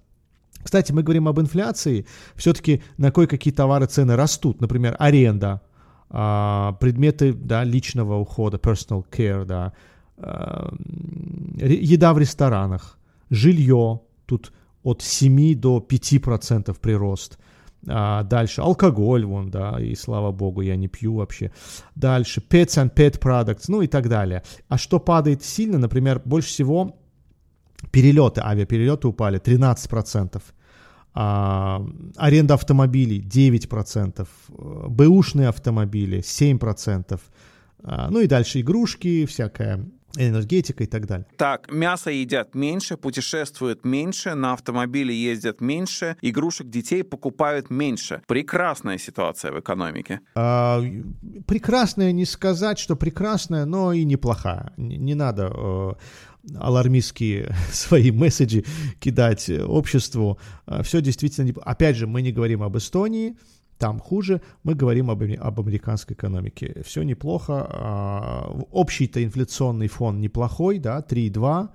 Кстати, 0.63 0.91
мы 0.91 1.04
говорим 1.04 1.28
об 1.28 1.39
инфляции. 1.39 2.06
Все-таки 2.36 2.82
на 2.97 3.12
кое-какие 3.12 3.54
товары 3.54 3.86
цены 3.86 4.15
растут. 4.15 4.62
Например, 4.62 4.95
аренда, 5.00 5.62
а, 6.10 6.74
предметы 6.74 7.34
да, 7.34 7.63
личного 7.63 8.15
ухода, 8.15 8.58
personal 8.58 9.06
care, 9.10 9.45
да, 9.45 9.74
а, 10.17 10.74
еда 11.58 12.13
в 12.13 12.19
ресторанах, 12.19 12.97
жилье. 13.30 14.02
Тут 14.26 14.52
от 14.84 15.02
7 15.02 15.56
до 15.56 15.80
5% 15.80 16.80
прирост. 16.80 17.38
А 17.88 18.24
дальше 18.24 18.62
алкоголь, 18.62 19.26
вон, 19.26 19.50
да, 19.50 19.78
и 19.80 19.95
слава 19.95 20.32
богу, 20.32 20.62
я 20.62 20.76
не 20.76 20.88
пью 20.88 21.15
вообще. 21.15 21.52
Дальше 21.95 22.41
pets 22.47 22.78
and 22.78 22.93
pet 22.93 23.19
products, 23.19 23.65
ну 23.67 23.82
и 23.82 23.88
так 23.88 24.08
далее. 24.08 24.43
А 24.67 24.78
что 24.78 25.00
падает 25.00 25.43
сильно, 25.43 25.80
например, 25.80 26.21
больше 26.24 26.50
всего 26.50 26.95
Перелеты, 27.89 28.41
авиаперелеты 28.41 29.08
упали 29.08 29.39
13%. 29.39 30.41
А, 31.13 31.86
аренда 32.15 32.54
автомобилей 32.54 33.20
9%, 33.20 34.28
бэушные 34.88 35.50
автомобили 35.50 36.22
7%, 36.22 37.20
а, 37.84 38.10
ну 38.10 38.22
и 38.22 38.28
дальше 38.28 38.62
игрушки, 38.62 39.26
всякая 39.26 39.86
энергетика 40.17 40.84
и 40.84 40.88
так 40.88 41.06
далее. 41.06 41.26
Так, 41.38 41.72
мясо 41.72 42.12
едят 42.12 42.56
меньше, 42.56 42.98
путешествуют 42.98 43.86
меньше, 43.86 44.36
на 44.36 44.54
автомобиле 44.54 45.13
ездят 45.13 45.62
меньше, 45.62 46.17
игрушек 46.22 46.70
детей 46.70 47.04
покупают 47.04 47.70
меньше. 47.70 48.22
Прекрасная 48.28 48.98
ситуация 48.98 49.52
в 49.52 49.60
экономике. 49.60 50.20
А, 50.36 50.82
прекрасная 51.48 52.12
не 52.12 52.26
сказать, 52.26 52.80
что 52.80 52.96
прекрасная, 52.96 53.65
но 53.65 53.94
и 53.94 54.04
неплохая. 54.04 54.74
Не, 54.78 54.98
не 54.98 55.15
надо 55.15 55.52
э, 55.54 55.94
алармистские 56.56 57.56
свои 57.71 58.12
месседжи 58.12 58.63
кидать 58.99 59.49
обществу. 59.49 60.38
А, 60.65 60.84
Все 60.84 61.01
действительно... 61.01 61.54
Опять 61.62 61.95
же, 61.95 62.08
мы 62.08 62.21
не 62.21 62.32
говорим 62.32 62.63
об 62.63 62.77
Эстонии, 62.77 63.36
там 63.77 63.99
хуже, 63.99 64.41
мы 64.63 64.75
говорим 64.75 65.10
об, 65.10 65.23
об 65.23 65.60
американской 65.60 66.15
экономике. 66.15 66.84
Все 66.86 67.04
неплохо. 67.04 67.67
А, 67.67 68.65
общий-то 68.71 69.23
инфляционный 69.23 69.88
фон 69.88 70.21
неплохой, 70.21 70.80
да, 70.80 70.99
3,2. 70.99 71.69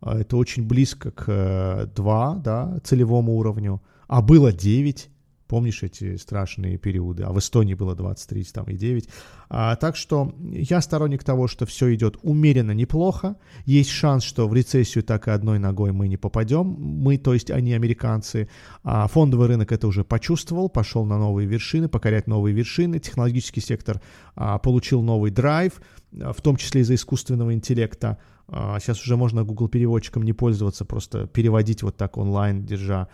А, 0.00 0.18
это 0.18 0.36
очень 0.36 0.66
близко 0.66 1.10
к 1.10 1.90
2, 1.94 2.36
э, 2.36 2.42
да, 2.42 2.78
целевому 2.84 3.36
уровню. 3.36 3.80
А 4.06 4.22
было 4.22 4.52
9 4.52 5.08
Помнишь 5.48 5.82
эти 5.82 6.16
страшные 6.16 6.76
периоды? 6.76 7.22
А 7.22 7.32
в 7.32 7.38
Эстонии 7.38 7.74
было 7.74 7.94
23 7.94 8.44
там, 8.44 8.64
и 8.66 8.76
9. 8.76 9.08
А, 9.48 9.76
так 9.76 9.96
что 9.96 10.34
я 10.40 10.80
сторонник 10.80 11.22
того, 11.22 11.46
что 11.46 11.66
все 11.66 11.94
идет 11.94 12.16
умеренно 12.22 12.72
неплохо. 12.72 13.36
Есть 13.64 13.90
шанс, 13.90 14.24
что 14.24 14.48
в 14.48 14.54
рецессию 14.54 15.04
так 15.04 15.28
и 15.28 15.30
одной 15.30 15.58
ногой 15.58 15.92
мы 15.92 16.08
не 16.08 16.16
попадем. 16.16 16.66
Мы, 16.66 17.16
то 17.18 17.32
есть 17.32 17.50
они 17.50 17.74
американцы. 17.74 18.48
А 18.82 19.06
фондовый 19.06 19.46
рынок 19.48 19.70
это 19.70 19.86
уже 19.86 20.04
почувствовал, 20.04 20.68
пошел 20.68 21.04
на 21.04 21.18
новые 21.18 21.46
вершины, 21.46 21.88
покорять 21.88 22.26
новые 22.26 22.54
вершины. 22.54 22.98
Технологический 22.98 23.60
сектор 23.60 24.00
а, 24.34 24.58
получил 24.58 25.02
новый 25.02 25.30
драйв, 25.30 25.80
в 26.10 26.40
том 26.42 26.56
числе 26.56 26.80
из-за 26.80 26.94
искусственного 26.96 27.54
интеллекта. 27.54 28.18
А, 28.48 28.78
сейчас 28.80 29.02
уже 29.02 29.16
можно 29.16 29.44
Google 29.44 29.68
переводчиком 29.68 30.22
не 30.22 30.32
пользоваться, 30.32 30.84
просто 30.84 31.26
переводить 31.26 31.82
вот 31.82 31.96
так 31.96 32.16
онлайн, 32.16 32.64
держа 32.64 33.08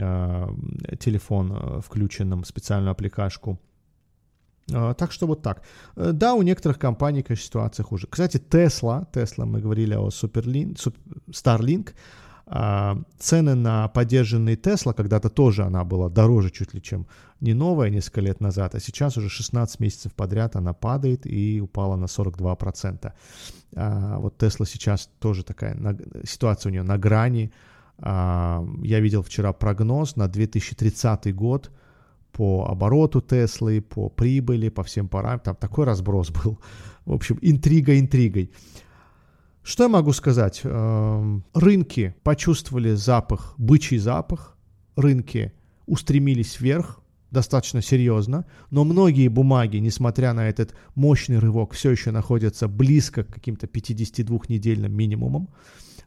а, 0.00 0.54
телефон 0.98 1.52
а, 1.52 1.80
включенным, 1.80 2.44
специальную 2.44 2.92
аппликашку. 2.92 3.58
Так 4.96 5.10
что 5.10 5.26
вот 5.26 5.42
так. 5.42 5.62
Э, 5.96 6.12
да, 6.12 6.34
у 6.34 6.42
некоторых 6.42 6.78
компаний, 6.78 7.22
конечно, 7.22 7.44
ситуация 7.44 7.82
хуже. 7.82 8.06
Кстати, 8.08 8.36
Tesla, 8.36 9.04
Tesla, 9.12 9.44
мы 9.44 9.60
говорили 9.60 9.94
о 9.94 10.10
Superlink, 10.10 10.78
Starlink, 11.28 11.92
цены 13.18 13.54
на 13.54 13.86
поддержанные 13.88 14.56
Tesla, 14.56 14.92
когда-то 14.92 15.30
тоже 15.30 15.62
она 15.62 15.84
была 15.84 16.08
дороже 16.08 16.50
чуть 16.50 16.74
ли, 16.74 16.82
чем 16.82 17.06
не 17.40 17.54
новая 17.54 17.90
несколько 17.90 18.20
лет 18.20 18.40
назад, 18.40 18.74
а 18.74 18.80
сейчас 18.80 19.16
уже 19.16 19.28
16 19.28 19.78
месяцев 19.80 20.12
подряд 20.12 20.56
она 20.56 20.72
падает 20.72 21.26
и 21.26 21.60
упала 21.60 21.96
на 21.96 22.06
42%. 22.06 23.12
А, 23.76 24.18
вот 24.18 24.36
Тесла 24.36 24.66
сейчас 24.66 25.08
тоже 25.20 25.44
такая, 25.44 25.76
ситуация 26.24 26.70
у 26.70 26.72
нее 26.72 26.82
на 26.82 26.98
грани. 26.98 27.52
А, 27.98 28.66
я 28.82 28.98
видел 28.98 29.22
вчера 29.22 29.52
прогноз 29.52 30.16
на 30.16 30.26
2030 30.26 31.32
год 31.34 31.70
по 32.32 32.66
обороту 32.68 33.20
Теслы, 33.20 33.80
по 33.80 34.08
прибыли, 34.08 34.70
по 34.70 34.82
всем 34.82 35.08
параметрам. 35.08 35.54
Там 35.54 35.56
такой 35.56 35.84
разброс 35.84 36.30
был. 36.30 36.58
В 37.04 37.12
общем, 37.12 37.38
интрига 37.42 37.98
интригой. 37.98 38.50
Что 39.62 39.84
я 39.84 39.88
могу 39.88 40.12
сказать? 40.12 40.62
Эм, 40.64 41.44
рынки 41.54 42.14
почувствовали 42.22 42.94
запах, 42.94 43.54
бычий 43.58 43.98
запах. 43.98 44.56
Рынки 44.96 45.52
устремились 45.86 46.60
вверх 46.60 47.00
достаточно 47.30 47.80
серьезно, 47.80 48.44
но 48.70 48.84
многие 48.84 49.28
бумаги, 49.28 49.76
несмотря 49.76 50.32
на 50.32 50.48
этот 50.48 50.74
мощный 50.94 51.38
рывок, 51.38 51.72
все 51.72 51.90
еще 51.90 52.10
находятся 52.10 52.68
близко 52.68 53.24
к 53.24 53.28
каким-то 53.28 53.66
52-недельным 53.66 54.92
минимумам, 54.92 55.48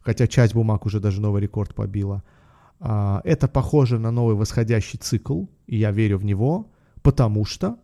хотя 0.01 0.27
часть 0.27 0.53
бумаг 0.53 0.85
уже 0.85 0.99
даже 0.99 1.21
новый 1.21 1.41
рекорд 1.41 1.73
побила. 1.75 2.23
А, 2.79 3.21
это 3.23 3.47
похоже 3.47 3.99
на 3.99 4.11
новый 4.11 4.35
восходящий 4.35 4.99
цикл, 4.99 5.45
и 5.67 5.77
я 5.77 5.91
верю 5.91 6.17
в 6.17 6.25
него, 6.25 6.71
потому 7.01 7.45
что 7.45 7.77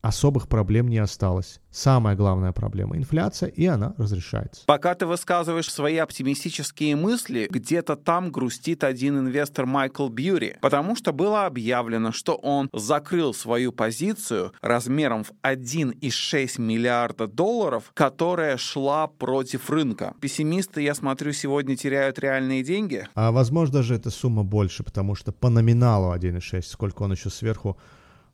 особых 0.00 0.48
проблем 0.48 0.88
не 0.88 0.98
осталось. 0.98 1.60
Самая 1.70 2.16
главная 2.16 2.52
проблема– 2.52 2.96
инфляция, 2.98 3.48
и 3.48 3.66
она 3.66 3.94
разрешается. 3.98 4.62
Пока 4.66 4.94
ты 4.94 5.06
высказываешь 5.06 5.70
свои 5.70 5.96
оптимистические 5.96 6.96
мысли, 6.96 7.46
где-то 7.50 7.96
там 7.96 8.30
грустит 8.30 8.84
один 8.84 9.18
инвестор 9.18 9.66
Майкл 9.66 10.08
Бьюри, 10.08 10.56
потому 10.60 10.96
что 10.96 11.12
было 11.12 11.46
объявлено, 11.46 12.12
что 12.12 12.34
он 12.34 12.68
закрыл 12.72 13.34
свою 13.34 13.72
позицию 13.72 14.52
размером 14.60 15.24
в 15.24 15.32
1,6 15.42 16.60
миллиарда 16.60 17.26
долларов, 17.26 17.90
которая 17.94 18.56
шла 18.56 19.06
против 19.06 19.70
рынка. 19.70 20.14
Пессимисты, 20.20 20.82
я 20.82 20.94
смотрю, 20.94 21.32
сегодня 21.32 21.76
теряют 21.76 22.18
реальные 22.18 22.62
деньги? 22.62 23.06
А 23.14 23.30
возможно, 23.30 23.74
даже 23.74 23.94
эта 23.94 24.10
сумма 24.10 24.44
больше, 24.44 24.84
потому 24.84 25.14
что 25.14 25.32
по 25.32 25.48
номиналу 25.48 26.12
1,6, 26.14 26.62
сколько 26.62 27.02
он 27.02 27.12
еще 27.12 27.30
сверху 27.30 27.76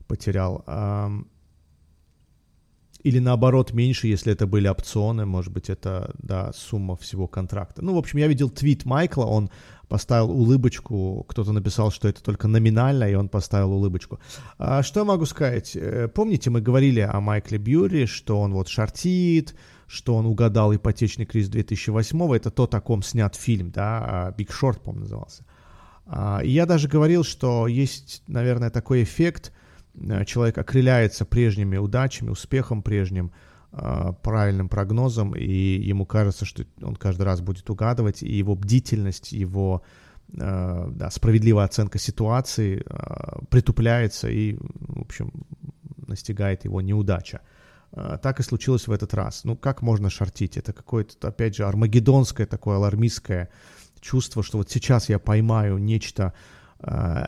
потерял. 0.07 0.63
Или 3.05 3.19
наоборот 3.19 3.71
меньше, 3.71 4.07
если 4.07 4.33
это 4.33 4.47
были 4.47 4.67
опционы, 4.67 5.27
может 5.27 5.53
быть, 5.53 5.69
это, 5.69 6.15
да, 6.17 6.51
сумма 6.53 6.95
всего 6.95 7.27
контракта. 7.27 7.83
Ну, 7.83 7.93
в 7.93 7.99
общем, 7.99 8.17
я 8.17 8.25
видел 8.25 8.49
твит 8.49 8.83
Майкла, 8.83 9.25
он 9.25 9.51
поставил 9.87 10.31
улыбочку, 10.31 11.23
кто-то 11.29 11.51
написал, 11.51 11.91
что 11.91 12.07
это 12.07 12.23
только 12.23 12.47
номинально, 12.47 13.03
и 13.03 13.13
он 13.13 13.29
поставил 13.29 13.73
улыбочку. 13.73 14.19
А 14.57 14.81
что 14.81 15.01
я 15.01 15.03
могу 15.03 15.27
сказать? 15.27 15.75
Э, 15.75 16.07
помните, 16.07 16.49
мы 16.49 16.61
говорили 16.61 17.01
о 17.01 17.19
Майкле 17.19 17.59
Бьюри, 17.59 18.07
что 18.07 18.41
он 18.41 18.53
вот 18.53 18.69
шортит, 18.69 19.53
что 19.85 20.15
он 20.15 20.25
угадал 20.25 20.73
ипотечный 20.73 21.27
кризис 21.27 21.49
2008 21.49 22.35
это 22.35 22.49
то, 22.49 22.67
о 22.71 22.81
ком 22.81 23.03
снят 23.03 23.35
фильм, 23.35 23.69
да, 23.69 24.33
Big 24.35 24.49
Short, 24.49 24.79
по-моему, 24.79 25.01
назывался. 25.01 25.45
А, 26.07 26.39
и 26.43 26.49
я 26.49 26.65
даже 26.65 26.87
говорил, 26.87 27.23
что 27.23 27.67
есть, 27.67 28.23
наверное, 28.25 28.71
такой 28.71 29.03
эффект– 29.03 29.53
человек 30.25 30.57
окрыляется 30.57 31.25
прежними 31.25 31.77
удачами, 31.77 32.29
успехом 32.29 32.81
прежним, 32.81 33.31
э, 33.71 34.13
правильным 34.21 34.69
прогнозом, 34.69 35.35
и 35.35 35.47
ему 35.47 36.05
кажется, 36.05 36.45
что 36.45 36.65
он 36.81 36.95
каждый 36.95 37.23
раз 37.23 37.41
будет 37.41 37.69
угадывать, 37.69 38.23
и 38.23 38.31
его 38.31 38.55
бдительность, 38.55 39.31
его 39.31 39.83
э, 40.33 40.87
да, 40.91 41.09
справедливая 41.11 41.65
оценка 41.65 41.99
ситуации 41.99 42.83
притупляется, 43.49 44.29
и, 44.29 44.57
в 44.59 45.01
общем, 45.01 45.31
настигает 46.07 46.65
его 46.65 46.81
неудача. 46.81 47.41
Так 47.91 48.41
и 48.41 48.43
случилось 48.43 48.87
в 48.87 48.91
этот 48.91 49.13
раз. 49.13 49.45
Ну, 49.45 49.55
как 49.55 49.81
можно 49.81 50.09
шортить? 50.09 50.57
Это 50.57 50.73
какое-то, 50.73 51.29
опять 51.29 51.55
же, 51.55 51.65
армагеддонское 51.65 52.45
такое 52.45 52.75
алармистское 52.75 53.49
чувство, 54.01 54.43
что 54.43 54.57
вот 54.57 54.69
сейчас 54.69 55.07
я 55.07 55.17
поймаю 55.17 55.77
нечто 55.77 56.33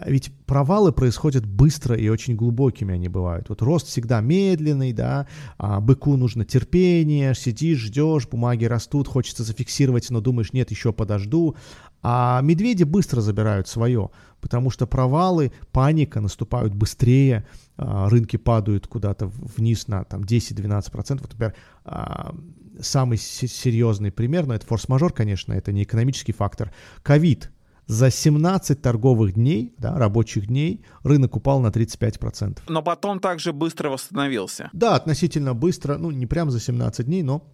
ведь 0.06 0.32
провалы 0.46 0.92
происходят 0.92 1.46
быстро 1.46 1.96
и 1.96 2.10
очень 2.10 2.36
глубокими 2.36 2.94
они 2.94 3.08
бывают. 3.08 3.50
Вот 3.50 3.62
рост 3.62 3.88
всегда 3.88 4.20
медленный, 4.20 4.94
да, 4.94 5.28
а 5.58 5.80
быку 5.80 6.18
нужно 6.18 6.46
терпение, 6.46 7.34
сидишь, 7.34 7.80
ждешь, 7.80 8.28
бумаги 8.28 8.66
растут, 8.66 9.08
хочется 9.08 9.44
зафиксировать, 9.44 10.10
но 10.10 10.22
думаешь, 10.22 10.54
нет, 10.54 10.70
еще 10.70 10.92
подожду. 10.92 11.56
А 12.04 12.42
медведи 12.42 12.84
быстро 12.84 13.22
забирают 13.22 13.68
свое, 13.68 14.12
потому 14.40 14.70
что 14.70 14.86
провалы, 14.86 15.52
паника 15.72 16.22
наступают 16.22 16.74
быстрее, 16.76 17.48
а, 17.78 18.10
рынки 18.10 18.38
падают 18.38 18.88
куда-то 18.88 19.28
вниз 19.28 19.88
на 19.88 20.04
там, 20.04 20.24
10-12%. 20.24 21.22
Вот, 21.22 21.32
например, 21.34 21.56
а, 21.86 22.36
самый 22.80 23.18
серьезный 23.18 24.12
пример, 24.12 24.46
но 24.46 24.54
это 24.54 24.68
форс-мажор, 24.68 25.12
конечно, 25.12 25.54
это 25.54 25.72
не 25.72 25.84
экономический 25.84 26.34
фактор, 26.34 26.72
ковид– 27.02 27.52
за 27.88 28.12
17 28.12 28.82
торговых 28.82 29.34
дней, 29.34 29.73
да, 29.78 29.97
рабочих 29.97 30.47
дней, 30.47 30.84
рынок 31.04 31.36
упал 31.38 31.62
на 31.62 31.67
35%. 31.67 32.60
Но 32.67 32.84
потом 32.84 33.19
также 33.19 33.54
быстро 33.54 33.89
восстановился. 33.89 34.69
Да, 34.73 34.95
относительно 34.95 35.54
быстро, 35.54 35.97
ну 35.97 36.12
не 36.12 36.26
прям 36.26 36.52
за 36.52 36.60
17 36.60 37.06
дней, 37.06 37.23
но 37.23 37.50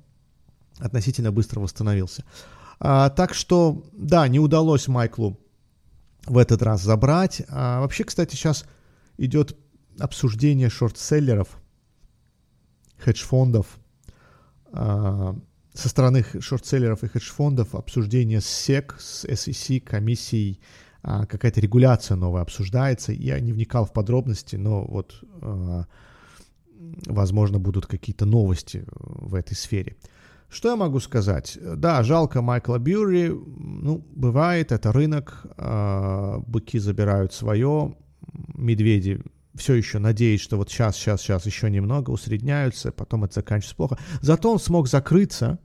относительно 0.79 1.31
быстро 1.31 1.59
восстановился. 1.59 2.25
А, 2.79 3.09
так 3.09 3.33
что, 3.35 3.83
да, 3.93 4.27
не 4.27 4.39
удалось 4.39 4.87
Майклу 4.87 5.39
в 6.25 6.37
этот 6.37 6.63
раз 6.63 6.81
забрать. 6.81 7.43
А, 7.49 7.81
вообще, 7.81 8.03
кстати, 8.03 8.35
сейчас 8.35 8.65
идет 9.17 9.55
обсуждение 9.99 10.69
шортселлеров, 10.69 11.59
хедж-фондов, 12.97 13.67
а, 14.71 15.35
со 15.73 15.89
стороны 15.89 16.23
шортселлеров 16.39 17.03
и 17.03 17.07
хедж-фондов 17.07 17.75
обсуждение 17.75 18.41
с 18.41 18.69
SEC, 18.69 18.93
с 18.99 19.25
SEC, 19.25 19.79
комиссией, 19.79 20.59
а, 21.01 21.25
какая-то 21.25 21.59
регуляция 21.62 22.15
новая 22.15 22.43
обсуждается. 22.43 23.12
Я 23.12 23.39
не 23.39 23.51
вникал 23.53 23.86
в 23.86 23.91
подробности, 23.91 24.55
но 24.55 24.86
вот, 24.86 25.23
а, 25.41 25.86
возможно, 27.07 27.59
будут 27.59 27.88
какие-то 27.88 28.25
новости 28.25 28.86
в 28.88 29.36
этой 29.36 29.55
сфере. 29.55 29.97
Что 30.49 30.69
я 30.69 30.75
могу 30.75 30.99
сказать? 30.99 31.57
Да, 31.62 32.03
жалко 32.03 32.43
Майкла 32.43 32.77
Бьюри. 32.77 33.29
Ну, 33.29 34.05
бывает, 34.15 34.71
это 34.71 34.91
рынок. 34.91 35.45
А, 35.57 36.39
быки 36.45 36.77
забирают 36.77 37.33
свое. 37.33 37.95
Медведи 38.53 39.21
все 39.55 39.75
еще 39.75 39.99
надеюсь, 39.99 40.41
что 40.41 40.57
вот 40.57 40.69
сейчас, 40.69 40.95
сейчас, 40.95 41.21
сейчас 41.21 41.45
еще 41.45 41.69
немного 41.69 42.11
усредняются, 42.11 42.91
потом 42.91 43.23
это 43.23 43.35
заканчивается 43.35 43.75
плохо. 43.75 43.97
Зато 44.21 44.51
он 44.51 44.59
смог 44.59 44.87
закрыться, 44.87 45.59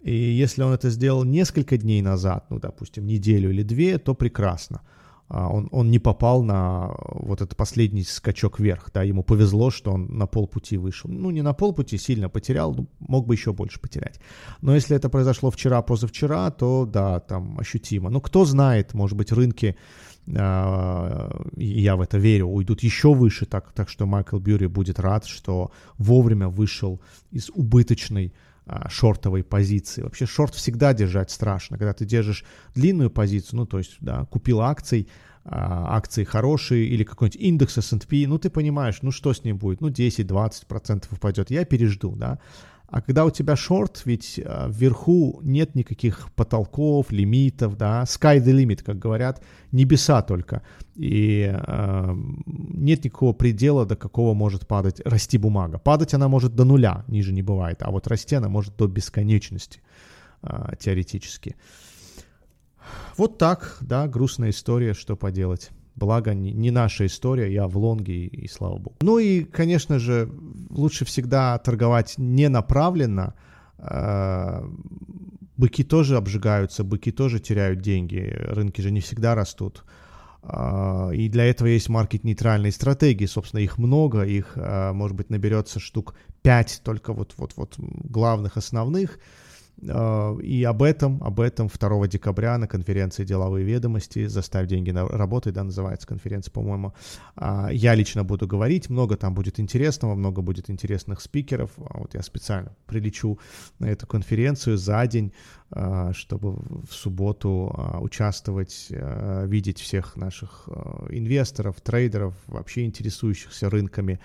и 0.00 0.12
если 0.12 0.62
он 0.62 0.72
это 0.72 0.90
сделал 0.90 1.24
несколько 1.24 1.76
дней 1.76 2.02
назад, 2.02 2.46
ну, 2.50 2.58
допустим, 2.58 3.06
неделю 3.06 3.50
или 3.50 3.62
две, 3.62 3.98
то 3.98 4.14
прекрасно. 4.14 4.82
А, 5.28 5.48
он, 5.48 5.68
он 5.72 5.90
не 5.90 5.98
попал 5.98 6.42
на 6.42 6.94
вот 7.10 7.42
этот 7.42 7.56
последний 7.56 8.02
скачок 8.02 8.58
вверх, 8.58 8.90
да, 8.94 9.02
ему 9.02 9.22
повезло, 9.22 9.70
что 9.70 9.92
он 9.92 10.06
на 10.16 10.26
полпути 10.26 10.78
вышел. 10.78 11.10
Ну, 11.10 11.30
не 11.30 11.42
на 11.42 11.52
полпути, 11.52 11.98
сильно 11.98 12.28
потерял, 12.28 12.74
ну, 12.74 12.86
мог 13.00 13.26
бы 13.26 13.34
еще 13.34 13.52
больше 13.52 13.78
потерять. 13.80 14.20
Но 14.62 14.74
если 14.74 14.96
это 14.96 15.10
произошло 15.10 15.50
вчера, 15.50 15.82
позавчера, 15.82 16.50
то 16.50 16.86
да, 16.86 17.20
там 17.20 17.58
ощутимо. 17.58 18.08
Ну, 18.08 18.20
кто 18.20 18.44
знает, 18.44 18.94
может 18.94 19.18
быть, 19.18 19.32
рынки 19.32 19.76
я 20.34 21.96
в 21.96 22.00
это 22.00 22.18
верю, 22.18 22.46
уйдут 22.46 22.82
еще 22.82 23.14
выше, 23.14 23.46
так, 23.46 23.72
так 23.72 23.88
что 23.88 24.06
Майкл 24.06 24.38
Бьюри 24.38 24.66
будет 24.66 25.00
рад, 25.00 25.26
что 25.26 25.70
вовремя 25.96 26.48
вышел 26.48 27.00
из 27.30 27.50
убыточной 27.50 28.32
а, 28.68 28.90
шортовой 28.90 29.42
позиции. 29.42 30.02
Вообще 30.02 30.26
шорт 30.26 30.54
всегда 30.54 30.92
держать 30.92 31.30
страшно. 31.30 31.78
Когда 31.78 31.94
ты 31.94 32.04
держишь 32.04 32.44
длинную 32.74 33.10
позицию, 33.10 33.60
ну 33.60 33.66
то 33.66 33.78
есть 33.78 33.96
да, 34.00 34.26
купил 34.26 34.60
акций, 34.60 35.08
а, 35.44 35.96
акции 35.96 36.24
хорошие 36.24 36.84
или 36.84 37.02
какой-нибудь 37.02 37.40
индекс 37.40 37.78
S&P, 37.78 38.26
ну 38.26 38.38
ты 38.38 38.50
понимаешь, 38.50 38.98
ну 39.00 39.10
что 39.10 39.32
с 39.32 39.42
ним 39.42 39.56
будет, 39.56 39.80
ну 39.80 39.88
10-20% 39.88 41.04
упадет, 41.10 41.50
я 41.50 41.64
пережду, 41.64 42.10
да. 42.10 42.38
А 42.90 43.02
когда 43.02 43.26
у 43.26 43.30
тебя 43.30 43.54
шорт, 43.54 44.02
ведь 44.06 44.38
э, 44.38 44.66
вверху 44.70 45.40
нет 45.42 45.74
никаких 45.74 46.32
потолков, 46.34 47.12
лимитов, 47.12 47.76
да, 47.76 48.04
sky 48.04 48.38
the 48.38 48.52
limit, 48.52 48.82
как 48.82 48.98
говорят, 48.98 49.42
небеса 49.72 50.22
только. 50.22 50.62
И 50.96 51.52
э, 51.52 52.14
нет 52.46 53.04
никакого 53.04 53.34
предела, 53.34 53.84
до 53.84 53.94
какого 53.94 54.32
может 54.32 54.66
падать, 54.66 55.02
расти 55.04 55.36
бумага. 55.36 55.78
Падать 55.78 56.14
она 56.14 56.28
может 56.28 56.54
до 56.54 56.64
нуля, 56.64 57.04
ниже 57.08 57.34
не 57.34 57.42
бывает, 57.42 57.82
а 57.82 57.90
вот 57.90 58.06
расти 58.06 58.36
она 58.36 58.48
может 58.48 58.74
до 58.78 58.86
бесконечности, 58.86 59.82
э, 60.42 60.74
теоретически. 60.80 61.56
Вот 63.18 63.36
так, 63.36 63.76
да, 63.82 64.08
грустная 64.08 64.48
история, 64.48 64.94
что 64.94 65.14
поделать. 65.14 65.70
Благо, 65.98 66.32
не, 66.32 66.70
наша 66.70 67.06
история, 67.06 67.52
я 67.52 67.66
в 67.66 67.76
лонге, 67.76 68.26
и, 68.26 68.46
слава 68.46 68.78
богу. 68.78 68.96
Ну 69.00 69.18
и, 69.18 69.42
конечно 69.42 69.98
же, 69.98 70.30
лучше 70.70 71.04
всегда 71.04 71.58
торговать 71.58 72.14
не 72.18 72.48
направленно. 72.48 73.34
Э, 73.78 74.62
быки 75.56 75.82
тоже 75.82 76.16
обжигаются, 76.16 76.84
быки 76.84 77.10
тоже 77.10 77.40
теряют 77.40 77.80
деньги, 77.80 78.32
рынки 78.38 78.80
же 78.80 78.92
не 78.92 79.00
всегда 79.00 79.34
растут. 79.34 79.84
Э, 80.44 81.10
и 81.12 81.28
для 81.28 81.46
этого 81.46 81.66
есть 81.66 81.88
маркет-нейтральные 81.88 82.70
стратегии, 82.70 83.26
собственно, 83.26 83.60
их 83.60 83.76
много, 83.76 84.22
их, 84.22 84.52
э, 84.54 84.92
может 84.92 85.16
быть, 85.16 85.30
наберется 85.30 85.80
штук 85.80 86.14
5 86.42 86.82
только 86.84 87.12
вот, 87.12 87.34
вот, 87.38 87.54
вот 87.56 87.74
главных, 87.76 88.56
основных. 88.56 89.18
Э, 89.82 90.36
и 90.42 90.64
об 90.64 90.82
этом, 90.82 91.22
об 91.22 91.40
этом 91.40 91.68
2 91.68 92.08
декабря 92.08 92.58
на 92.58 92.66
конференции 92.66 93.24
«Деловые 93.24 93.64
ведомости» 93.64 94.26
«Заставь 94.26 94.66
деньги 94.66 94.90
на 94.90 95.06
работать», 95.06 95.54
да, 95.54 95.64
называется 95.64 96.06
конференция, 96.06 96.52
по-моему, 96.52 96.94
а, 97.36 97.68
я 97.70 97.94
лично 97.94 98.24
буду 98.24 98.46
говорить, 98.46 98.90
много 98.90 99.16
там 99.16 99.34
будет 99.34 99.60
интересного, 99.60 100.14
много 100.14 100.42
будет 100.42 100.70
интересных 100.70 101.20
спикеров. 101.20 101.70
А 101.78 101.98
вот 101.98 102.14
я 102.14 102.22
специально 102.22 102.74
прилечу 102.86 103.38
на 103.78 103.86
эту 103.86 104.06
конференцию 104.06 104.78
за 104.78 105.06
день, 105.06 105.32
а, 105.70 106.12
чтобы 106.12 106.52
в 106.52 106.92
субботу 106.92 107.98
участвовать, 108.00 108.88
видеть 108.90 109.80
всех 109.80 110.16
наших 110.16 110.68
инвесторов, 111.10 111.80
трейдеров, 111.80 112.34
вообще 112.46 112.84
интересующихся 112.84 113.70
рынками, 113.70 114.20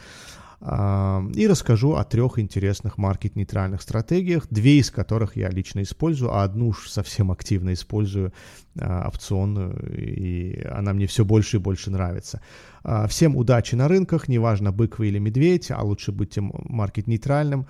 и 0.65 1.47
расскажу 1.47 1.95
о 1.95 2.05
трех 2.05 2.39
интересных 2.39 2.97
маркет-нейтральных 2.97 3.81
стратегиях, 3.81 4.47
две 4.49 4.79
из 4.79 4.91
которых 4.91 5.35
я 5.35 5.49
лично 5.49 5.81
использую, 5.81 6.33
а 6.33 6.43
одну 6.43 6.69
уж 6.69 6.89
совсем 6.89 7.31
активно 7.31 7.73
использую, 7.73 8.31
а, 8.79 9.07
опционную, 9.07 9.77
и 9.95 10.63
она 10.65 10.93
мне 10.93 11.05
все 11.05 11.23
больше 11.23 11.57
и 11.57 11.59
больше 11.59 11.91
нравится. 11.91 12.41
А, 12.83 13.07
всем 13.07 13.35
удачи 13.35 13.75
на 13.75 13.87
рынках, 13.87 14.27
неважно, 14.27 14.71
бык 14.71 14.97
вы 14.97 15.09
или 15.09 15.19
медведь, 15.19 15.69
а 15.69 15.83
лучше 15.83 16.11
быть 16.11 16.37
маркет-нейтральным. 16.39 17.67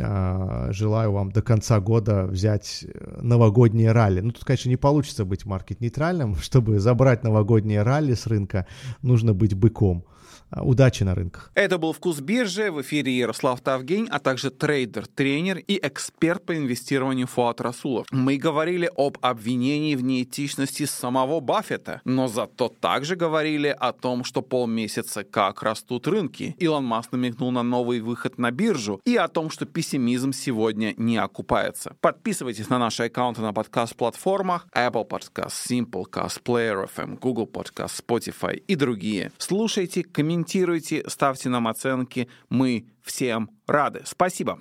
А, 0.00 0.68
желаю 0.70 1.12
вам 1.12 1.32
до 1.32 1.42
конца 1.42 1.80
года 1.80 2.26
взять 2.26 2.86
новогодние 3.20 3.90
ралли. 3.90 4.20
Ну, 4.20 4.30
тут, 4.30 4.44
конечно, 4.44 4.68
не 4.68 4.76
получится 4.76 5.24
быть 5.24 5.44
маркет-нейтральным. 5.44 6.36
Чтобы 6.40 6.78
забрать 6.78 7.24
новогодние 7.24 7.82
ралли 7.82 8.14
с 8.14 8.26
рынка, 8.26 8.66
нужно 9.02 9.34
быть 9.34 9.54
быком. 9.54 10.04
А, 10.50 10.62
удачи 10.62 11.02
на 11.02 11.14
рынках. 11.14 11.50
Это 11.54 11.78
был 11.78 11.92
«Вкус 11.92 12.20
биржи». 12.20 12.70
В 12.70 12.80
эфире 12.82 13.16
Ярослав 13.16 13.60
Тавгень, 13.60 14.06
а 14.10 14.20
также 14.20 14.50
трейдер, 14.50 15.06
тренер 15.06 15.58
и 15.58 15.80
эксперт 15.82 16.44
по 16.44 16.56
инвестированию 16.56 17.26
Фуат 17.26 17.60
Расулов. 17.60 18.06
Мы 18.12 18.36
говорили 18.36 18.90
об 18.96 19.18
обвинении 19.20 19.96
в 19.96 20.04
неэтичности 20.04 20.86
самого 20.86 21.40
Баффета, 21.40 22.00
но 22.04 22.28
зато 22.28 22.68
также 22.68 23.16
говорили 23.16 23.74
о 23.76 23.92
том, 23.92 24.22
что 24.22 24.42
полмесяца 24.42 25.24
как 25.24 25.62
растут 25.62 26.06
рынки. 26.06 26.54
Илон 26.58 26.84
Маск 26.84 27.12
намекнул 27.12 27.50
на 27.50 27.62
новый 27.62 28.00
выход 28.00 28.38
на 28.38 28.50
биржу 28.50 29.00
и 29.04 29.16
о 29.16 29.28
том, 29.28 29.50
что 29.50 29.66
пессимизм 29.66 30.32
сегодня 30.32 30.94
не 30.96 31.16
окупается. 31.16 31.96
Подписывайтесь 32.00 32.68
на 32.68 32.78
наши 32.78 33.04
аккаунты 33.04 33.40
на 33.40 33.52
подкаст-платформах 33.52 34.68
Apple 34.74 35.08
Podcast, 35.08 35.52
Simplecast, 35.68 36.42
Player 36.44 36.88
FM, 36.88 37.18
Google 37.18 37.50
Podcast, 37.52 38.02
Spotify 38.06 38.56
и 38.56 38.76
другие. 38.76 39.32
Слушайте, 39.38 40.04
комментируйте 40.04 40.43
комментируйте, 40.44 41.02
ставьте 41.08 41.48
нам 41.48 41.68
оценки. 41.68 42.28
Мы 42.50 42.86
всем 43.02 43.50
рады. 43.66 44.02
Спасибо. 44.04 44.60